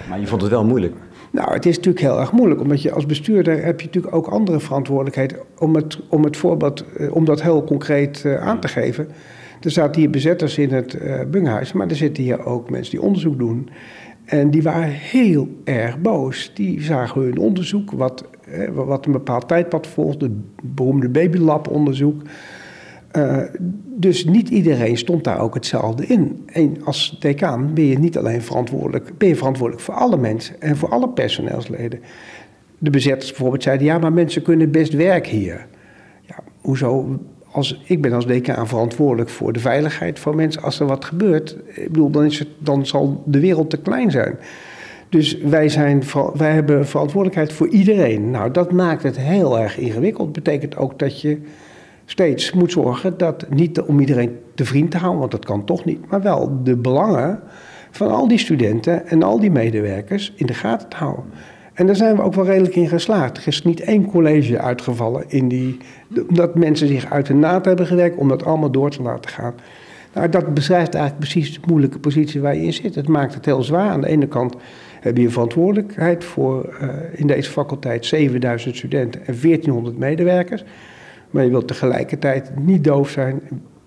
Maar 0.08 0.20
je 0.20 0.26
vond 0.26 0.42
het 0.42 0.50
wel 0.50 0.64
moeilijk. 0.64 0.94
Nou, 1.30 1.52
het 1.52 1.66
is 1.66 1.76
natuurlijk 1.76 2.04
heel 2.04 2.20
erg 2.20 2.32
moeilijk, 2.32 2.60
omdat 2.60 2.82
je 2.82 2.92
als 2.92 3.06
bestuurder 3.06 3.64
heb 3.64 3.80
je 3.80 3.86
natuurlijk 3.86 4.14
ook 4.14 4.26
andere 4.26 4.60
verantwoordelijkheid 4.60 5.34
om 5.58 5.74
het, 5.74 6.00
om 6.08 6.24
het 6.24 6.36
voorbeeld, 6.36 6.84
om 7.10 7.24
dat 7.24 7.42
heel 7.42 7.64
concreet 7.64 8.24
aan 8.40 8.60
te 8.60 8.68
geven. 8.68 9.08
Er 9.64 9.70
zaten 9.70 10.00
hier 10.00 10.10
bezetters 10.10 10.58
in 10.58 10.72
het 10.72 10.94
uh, 10.94 11.20
bunghuis, 11.30 11.72
maar 11.72 11.88
er 11.88 11.96
zitten 11.96 12.22
hier 12.22 12.44
ook 12.44 12.70
mensen 12.70 12.90
die 12.90 13.02
onderzoek 13.02 13.38
doen. 13.38 13.68
En 14.34 14.50
die 14.50 14.62
waren 14.62 14.88
heel 14.90 15.48
erg 15.64 16.00
boos. 16.00 16.50
Die 16.54 16.82
zagen 16.82 17.20
hun 17.20 17.38
onderzoek, 17.38 17.90
wat, 17.90 18.24
eh, 18.50 18.68
wat 18.68 19.06
een 19.06 19.12
bepaald 19.12 19.48
tijdpad 19.48 19.86
volgt, 19.86 20.20
het 20.20 20.32
beroemde 20.62 21.08
babylab-onderzoek. 21.08 22.22
Uh, 23.16 23.38
dus 23.96 24.24
niet 24.24 24.48
iedereen 24.48 24.96
stond 24.96 25.24
daar 25.24 25.40
ook 25.40 25.54
hetzelfde 25.54 26.06
in. 26.06 26.42
En 26.46 26.84
als 26.84 27.16
decaan 27.20 27.74
ben 27.74 27.84
je 27.84 27.98
niet 27.98 28.18
alleen 28.18 28.42
verantwoordelijk, 28.42 29.18
ben 29.18 29.28
je 29.28 29.36
verantwoordelijk 29.36 29.84
voor 29.84 29.94
alle 29.94 30.16
mensen 30.16 30.60
en 30.60 30.76
voor 30.76 30.88
alle 30.88 31.08
personeelsleden. 31.08 32.00
De 32.78 32.90
bezetters 32.90 33.30
bijvoorbeeld 33.30 33.62
zeiden, 33.62 33.86
ja, 33.86 33.98
maar 33.98 34.12
mensen 34.12 34.42
kunnen 34.42 34.70
best 34.70 34.92
werken 34.92 35.32
hier. 35.32 35.66
Ja, 36.20 36.36
hoezo 36.60 37.18
als, 37.54 37.80
ik 37.84 38.02
ben 38.02 38.12
als 38.12 38.26
decaan 38.26 38.68
verantwoordelijk 38.68 39.30
voor 39.30 39.52
de 39.52 39.60
veiligheid 39.60 40.18
van 40.18 40.36
mensen. 40.36 40.62
Als 40.62 40.80
er 40.80 40.86
wat 40.86 41.04
gebeurt, 41.04 41.56
ik 41.66 41.92
bedoel, 41.92 42.10
dan, 42.10 42.24
is 42.24 42.38
het, 42.38 42.48
dan 42.58 42.86
zal 42.86 43.22
de 43.26 43.40
wereld 43.40 43.70
te 43.70 43.76
klein 43.76 44.10
zijn. 44.10 44.38
Dus 45.08 45.38
wij, 45.38 45.68
zijn, 45.68 46.02
wij 46.34 46.52
hebben 46.52 46.86
verantwoordelijkheid 46.86 47.52
voor 47.52 47.68
iedereen. 47.68 48.30
Nou, 48.30 48.50
dat 48.50 48.72
maakt 48.72 49.02
het 49.02 49.18
heel 49.18 49.58
erg 49.58 49.78
ingewikkeld. 49.78 50.32
Betekent 50.32 50.76
ook 50.76 50.98
dat 50.98 51.20
je 51.20 51.38
steeds 52.04 52.52
moet 52.52 52.72
zorgen 52.72 53.18
dat 53.18 53.46
niet 53.50 53.80
om 53.80 54.00
iedereen 54.00 54.38
te 54.54 54.64
vriend 54.64 54.90
te 54.90 54.98
houden, 54.98 55.20
want 55.20 55.32
dat 55.32 55.44
kan 55.44 55.64
toch 55.64 55.84
niet, 55.84 56.10
maar 56.10 56.22
wel 56.22 56.62
de 56.62 56.76
belangen 56.76 57.40
van 57.90 58.10
al 58.10 58.28
die 58.28 58.38
studenten 58.38 59.06
en 59.06 59.22
al 59.22 59.40
die 59.40 59.50
medewerkers 59.50 60.32
in 60.36 60.46
de 60.46 60.54
gaten 60.54 60.88
te 60.88 60.96
houden. 60.96 61.24
En 61.74 61.86
daar 61.86 61.96
zijn 61.96 62.16
we 62.16 62.22
ook 62.22 62.34
wel 62.34 62.44
redelijk 62.44 62.76
in 62.76 62.88
geslaagd. 62.88 63.36
Er 63.36 63.46
is 63.46 63.62
niet 63.62 63.80
één 63.80 64.06
college 64.06 64.58
uitgevallen 64.58 65.24
in 65.28 65.48
die, 65.48 65.76
omdat 66.28 66.54
mensen 66.54 66.88
zich 66.88 67.10
uit 67.10 67.26
de 67.26 67.34
naad 67.34 67.64
hebben 67.64 67.86
gewerkt 67.86 68.16
om 68.16 68.28
dat 68.28 68.44
allemaal 68.44 68.70
door 68.70 68.90
te 68.90 69.02
laten 69.02 69.30
gaan. 69.30 69.54
Nou, 70.12 70.28
dat 70.28 70.54
beschrijft 70.54 70.94
eigenlijk 70.94 71.30
precies 71.30 71.54
de 71.54 71.60
moeilijke 71.66 71.98
positie 71.98 72.40
waar 72.40 72.54
je 72.54 72.62
in 72.62 72.72
zit. 72.72 72.94
Het 72.94 73.08
maakt 73.08 73.34
het 73.34 73.44
heel 73.44 73.62
zwaar. 73.62 73.90
Aan 73.90 74.00
de 74.00 74.08
ene 74.08 74.26
kant 74.26 74.56
heb 75.00 75.16
je 75.16 75.30
verantwoordelijkheid 75.30 76.24
voor 76.24 76.76
uh, 76.82 76.88
in 77.12 77.26
deze 77.26 77.50
faculteit 77.50 78.06
7000 78.06 78.76
studenten 78.76 79.20
en 79.20 79.34
1400 79.40 79.98
medewerkers. 79.98 80.64
Maar 81.30 81.44
je 81.44 81.50
wilt 81.50 81.68
tegelijkertijd 81.68 82.50
niet 82.60 82.84
doof 82.84 83.10
zijn 83.10 83.40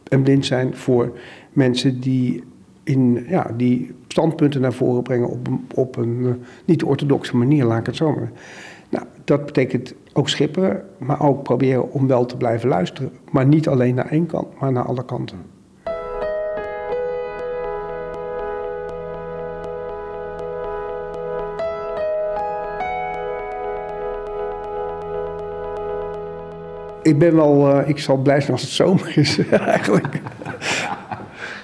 en 0.04 0.23
blind 0.23 0.45
zijn 0.45 0.76
voor 0.76 1.17
mensen 1.54 2.00
die 2.00 2.43
in, 2.88 3.26
ja, 3.28 3.52
die 3.58 3.91
standpunten 4.08 4.62
naar 4.62 4.73
voren 4.73 5.04
brengen 5.04 5.30
op, 5.30 5.47
op 5.73 5.95
een 5.95 6.19
uh, 6.19 6.32
niet-orthodoxe 6.65 7.38
manier, 7.38 7.65
laat 7.65 7.80
ik 7.80 7.86
het 7.86 7.95
zo. 7.95 8.15
Nou, 8.89 9.06
dat 9.23 9.45
betekent 9.45 9.93
ook 10.13 10.30
schipperen, 10.30 10.84
maar 10.97 11.21
ook 11.21 11.43
proberen 11.43 11.91
om 11.91 12.08
wel 12.08 12.26
te 12.26 12.38
blijven 12.38 12.69
luisteren. 12.69 13.12
Maar 13.32 13.45
niet 13.45 13.67
alleen 13.67 13.95
naar 13.95 14.10
één 14.10 14.26
kant, 14.26 14.60
maar 14.60 14.71
naar 14.71 14.86
alle 14.86 15.06
kanten. 15.06 15.38
Ik 27.02 27.19
ben 27.19 27.36
wel, 27.36 27.80
uh, 27.80 27.89
ik 27.89 28.00
zal 28.00 28.17
blij 28.17 28.39
zijn 28.39 28.52
als 28.52 28.62
het 28.62 28.71
zomer 28.71 29.17
is, 29.17 29.39
eigenlijk. 29.50 30.21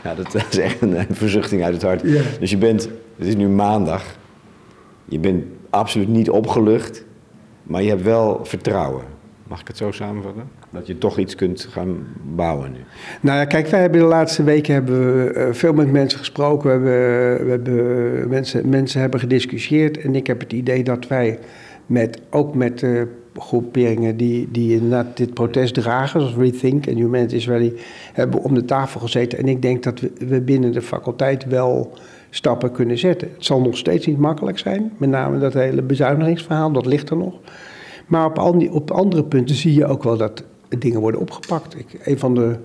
Ja, 0.04 0.16
dat 0.24 0.36
is 0.36 0.58
echt 0.58 0.82
een, 0.82 1.06
verzuchting 1.12 1.64
uit 1.64 1.74
het 1.74 1.84
hart. 1.84 2.02
Dus 2.40 2.50
je 2.50 2.58
bent, 2.58 2.90
het 3.18 3.28
is 3.28 3.36
nu 3.36 3.48
maandag, 3.48 4.18
je 5.06 5.20
bent 5.20 5.44
absoluut 5.70 6.08
niet 6.08 6.30
opgelucht, 6.30 7.06
maar 7.64 7.82
je 7.82 7.90
hebt 7.90 8.02
wel 8.02 8.40
vertrouwen. 8.46 9.04
Mag 9.48 9.62
ik 9.62 9.68
het 9.68 9.78
zo 9.78 9.92
samenvatten? 9.92 10.44
Dat 10.70 10.88
je 10.88 10.98
toch 10.98 11.18
iets 11.18 11.36
kunt 11.36 11.68
gaan 11.72 12.08
bouwen 12.36 12.72
nu. 12.72 12.78
Nou 13.22 13.38
ja, 13.38 13.46
kijk, 13.46 13.68
wij 13.68 13.82
hebben 13.82 14.00
de 14.00 14.06
laatste 14.06 14.44
weken 14.44 14.74
hebben 14.74 15.26
we 15.26 15.32
eh, 15.32 15.54
veel 15.54 15.74
met 15.74 15.92
mensen 15.92 16.20
gesproken. 16.20 16.84
We 16.84 16.90
hebben, 16.90 17.46
we 17.46 17.52
hebben 17.52 18.30
mensen, 18.30 18.70
mensen 18.70 19.02
hebben 19.02 19.20
gediscussieerd. 19.20 19.98
En 19.98 20.16
ik 20.16 20.28
heb 20.28 20.40
het 20.40 20.54
idee 20.54 20.84
dat 20.84 21.08
wij 21.08 21.40
met, 21.86 22.22
ook 22.30 22.56
met 22.56 22.80
de 22.80 23.08
groeperingen 23.38 24.18
die, 24.18 24.48
die 24.52 24.74
inderdaad 24.74 25.18
dit 25.18 25.34
protest 25.34 25.74
dragen, 25.74 26.20
zoals 26.20 26.36
Rethink 26.36 26.86
en 26.86 26.96
Humanity 26.96 27.36
Israeli, 27.36 27.74
hebben 28.14 28.42
om 28.42 28.54
de 28.54 28.66
tafel 28.66 29.00
gezeten. 29.00 29.38
En 29.38 29.48
ik 29.48 29.62
denk 29.62 29.84
dat 29.84 30.00
we, 30.00 30.12
we 30.28 30.42
binnen 30.42 30.72
de 30.72 30.82
faculteit 30.82 31.46
wel 31.46 31.94
stappen 32.30 32.72
kunnen 32.72 32.98
zetten. 32.98 33.30
Het 33.34 33.46
zal 33.46 33.62
nog 33.62 33.78
steeds 33.78 34.06
niet 34.06 34.18
makkelijk 34.18 34.60
zijn, 34.60 34.92
met 34.98 35.10
name 35.10 35.40
dat 35.40 35.54
hele 35.54 35.82
bezuinigingsverhaal, 35.82 36.72
dat 36.72 36.86
ligt 36.86 37.10
er 37.10 37.18
nog. 37.18 37.34
Maar 38.06 38.26
op, 38.26 38.38
al 38.38 38.58
die, 38.58 38.72
op 38.72 38.92
andere 38.92 39.24
punten 39.24 39.56
zie 39.56 39.74
je 39.74 39.86
ook 39.86 40.04
wel 40.04 40.18
dat 40.18 40.44
dingen 40.80 41.00
worden 41.00 41.22
opgepakt. 41.22 41.80
Ik, 41.80 42.00
een 42.04 42.20
van 42.20 42.36
de 42.36 42.56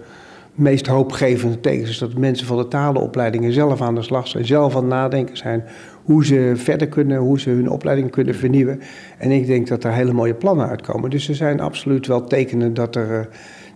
meest 0.55 0.87
hoopgevende 0.87 1.61
tekens 1.61 1.91
is 1.91 1.99
dat 1.99 2.15
mensen 2.15 2.47
van 2.47 2.57
de 2.57 2.69
talenopleidingen 2.69 3.53
zelf 3.53 3.81
aan 3.81 3.95
de 3.95 4.03
slag 4.03 4.29
zijn, 4.29 4.47
zelf 4.47 4.75
aan 4.75 4.81
het 4.81 4.91
nadenken 4.91 5.37
zijn 5.37 5.65
hoe 6.09 6.25
ze 6.25 6.53
verder 6.55 6.89
kunnen, 6.89 7.19
hoe 7.19 7.41
ze 7.41 7.51
hun 7.51 7.71
opleiding 7.71 8.11
kunnen 8.11 8.35
vernieuwen. 8.35 8.81
En 9.19 9.31
ik 9.31 9.47
denk 9.47 9.69
dat 9.69 9.85
er 9.85 9.93
hele 9.93 10.13
mooie 10.13 10.35
plannen 10.35 10.69
uitkomen. 10.69 11.11
Dus 11.11 11.29
er 11.29 11.35
zijn 11.35 11.61
absoluut 11.61 12.07
wel 12.07 12.25
tekenen 12.25 12.75
dat 12.75 12.97
er, 12.97 13.21
eh, 13.21 13.27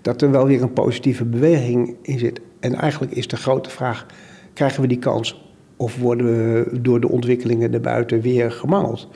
dat 0.03 0.23
er 0.23 0.31
wel 0.31 0.47
weer 0.47 0.63
een 0.63 0.73
positieve 0.73 1.25
beweging 1.25 1.97
in 2.03 2.19
zit. 2.19 2.41
En 2.61 2.75
eigenlijk 2.75 3.13
is 3.13 3.29
de 3.29 3.37
grote 3.37 3.71
vraag, 3.71 4.07
krijgen 4.53 4.83
we 4.83 4.89
die 4.89 4.99
kans 4.99 5.53
of 5.77 5.99
worden 5.99 6.27
we 6.27 6.81
door 6.81 7.01
de 7.01 7.09
ontwikkelingen 7.09 7.73
erbuiten 7.73 8.21
weer 8.21 8.53
gemangeld? 8.53 9.09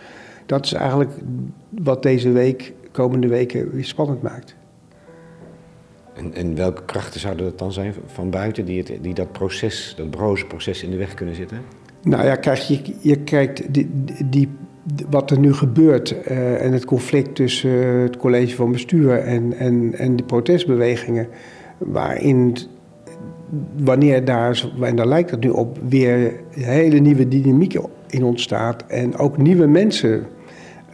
Dat 0.46 0.64
is 0.64 0.72
eigenlijk 0.72 1.10
wat 1.70 2.02
deze 2.02 2.30
week, 2.30 2.72
komende 2.92 3.28
weken, 3.28 3.70
weer 3.70 3.84
spannend 3.84 4.22
maakt. 4.22 4.56
En, 6.14 6.34
en, 6.34 6.54
welke 6.54 6.84
krachten 6.84 7.20
zouden 7.20 7.44
dat 7.44 7.58
dan 7.58 7.72
zijn 7.72 7.94
van 8.06 8.30
buiten 8.30 8.64
die, 8.64 8.78
het, 8.78 8.92
die 9.00 9.14
dat 9.14 9.32
proces, 9.32 9.94
dat 9.96 10.10
broze 10.10 10.46
proces 10.46 10.82
in 10.82 10.90
de 10.90 10.96
weg 10.96 11.14
kunnen 11.14 11.34
zitten? 11.34 11.84
Nou 12.06 12.24
ja, 12.24 12.36
kijk, 12.36 12.58
je, 12.58 12.80
je 13.00 13.16
kijkt 13.16 13.74
die, 13.74 13.90
die, 14.24 14.48
wat 15.10 15.30
er 15.30 15.38
nu 15.38 15.54
gebeurt 15.54 16.16
uh, 16.28 16.64
en 16.64 16.72
het 16.72 16.84
conflict 16.84 17.34
tussen 17.34 17.70
uh, 17.70 18.02
het 18.02 18.16
college 18.16 18.56
van 18.56 18.72
bestuur 18.72 19.18
en, 19.18 19.52
en, 19.58 19.94
en 19.94 20.16
de 20.16 20.22
protestbewegingen, 20.22 21.28
waarin 21.78 22.56
wanneer 23.76 24.24
daar, 24.24 24.70
en 24.80 24.96
daar 24.96 25.06
lijkt 25.06 25.30
het 25.30 25.40
nu 25.40 25.48
op, 25.48 25.78
weer 25.88 26.40
een 26.54 26.62
hele 26.62 26.98
nieuwe 26.98 27.28
dynamiek 27.28 27.78
in 28.08 28.24
ontstaat 28.24 28.84
en 28.86 29.16
ook 29.16 29.36
nieuwe 29.36 29.66
mensen 29.66 30.26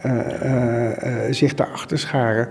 uh, 0.05 0.89
zich 1.29 1.53
daarachter 1.53 1.99
scharen. 1.99 2.49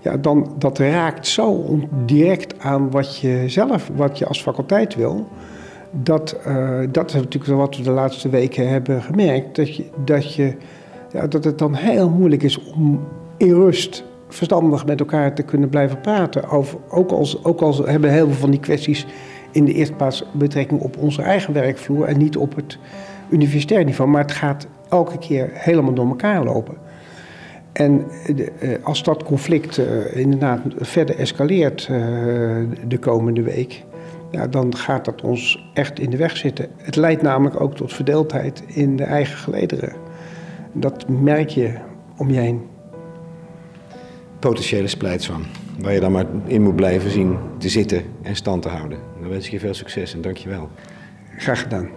Ja, 0.00 0.16
dan 0.16 0.54
dat 0.58 0.78
raakt 0.78 1.26
zo 1.26 1.78
direct 2.06 2.58
aan 2.58 2.90
wat 2.90 3.18
je 3.18 3.44
zelf, 3.46 3.90
wat 3.94 4.18
je 4.18 4.26
als 4.26 4.42
faculteit 4.42 4.94
wil 4.94 5.28
dat, 5.92 6.36
uh, 6.46 6.78
dat 6.90 7.08
is 7.08 7.14
natuurlijk 7.14 7.52
wat 7.52 7.76
we 7.76 7.82
de 7.82 7.90
laatste 7.90 8.28
weken 8.28 8.68
hebben 8.68 9.02
gemerkt. 9.02 9.56
Dat, 9.56 9.76
je, 9.76 9.84
dat, 10.04 10.34
je, 10.34 10.54
ja, 11.12 11.26
dat 11.26 11.44
het 11.44 11.58
dan 11.58 11.74
heel 11.74 12.08
moeilijk 12.10 12.42
is 12.42 12.72
om 12.72 13.00
in 13.36 13.52
rust 13.52 14.04
verstandig 14.28 14.86
met 14.86 15.00
elkaar 15.00 15.34
te 15.34 15.42
kunnen 15.42 15.68
blijven 15.68 16.00
praten. 16.00 16.48
Over, 16.48 16.78
ook, 16.88 17.10
als, 17.10 17.44
ook 17.44 17.60
als 17.60 17.78
hebben 17.78 18.10
heel 18.10 18.26
veel 18.26 18.34
van 18.34 18.50
die 18.50 18.60
kwesties 18.60 19.06
in 19.50 19.64
de 19.64 19.72
eerste 19.72 19.94
plaats 19.94 20.24
betrekking 20.32 20.80
op 20.80 20.96
onze 20.96 21.22
eigen 21.22 21.52
werkvloer 21.52 22.04
en 22.04 22.18
niet 22.18 22.36
op 22.36 22.56
het 22.56 22.78
universitair 23.30 23.84
niveau. 23.84 24.10
Maar 24.10 24.22
het 24.22 24.32
gaat 24.32 24.66
elke 24.88 25.18
keer 25.18 25.50
helemaal 25.52 25.94
door 25.94 26.08
elkaar 26.08 26.44
lopen. 26.44 26.74
En 27.72 28.04
de, 28.34 28.52
eh, 28.60 28.84
als 28.84 29.02
dat 29.02 29.22
conflict 29.22 29.80
inderdaad 30.12 30.60
verder 30.76 31.18
escaleert 31.18 31.86
de 32.86 32.98
komende 33.00 33.42
week, 33.42 33.84
ja, 34.32 34.46
dan 34.46 34.76
gaat 34.76 35.04
dat 35.04 35.22
ons 35.22 35.70
echt 35.74 35.98
in 35.98 36.10
de 36.10 36.16
weg 36.16 36.36
zitten. 36.36 36.68
Het 36.76 36.96
leidt 36.96 37.22
namelijk 37.22 37.60
ook 37.60 37.76
tot 37.76 37.92
verdeeldheid 37.92 38.62
in 38.66 38.96
de 38.96 39.04
eigen 39.04 39.36
gelederen. 39.36 39.92
Dat 40.72 41.08
merk 41.08 41.48
je 41.48 41.74
om 42.16 42.30
je 42.30 42.38
heen. 42.38 42.62
Potentiële 44.38 44.88
splijtswam. 44.88 45.42
waar 45.78 45.92
je 45.92 46.00
dan 46.00 46.12
maar 46.12 46.26
in 46.44 46.62
moet 46.62 46.76
blijven 46.76 47.10
zien 47.10 47.36
te 47.58 47.68
zitten 47.68 48.02
en 48.22 48.36
stand 48.36 48.62
te 48.62 48.68
houden. 48.68 48.98
Dan 49.20 49.28
wens 49.28 49.46
ik 49.46 49.52
je 49.52 49.58
veel 49.58 49.74
succes 49.74 50.14
en 50.14 50.20
dank 50.20 50.36
je 50.36 50.48
wel. 50.48 50.68
Graag 51.36 51.62
gedaan. 51.62 51.88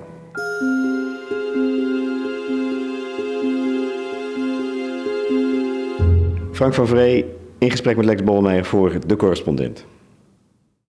Frank 6.51 6.73
van 6.73 6.87
Vree 6.87 7.25
in 7.57 7.71
gesprek 7.71 7.95
met 7.95 8.05
Lex 8.05 8.23
Bolmeijer 8.23 8.65
voor 8.65 9.07
De 9.07 9.15
Correspondent. 9.15 9.85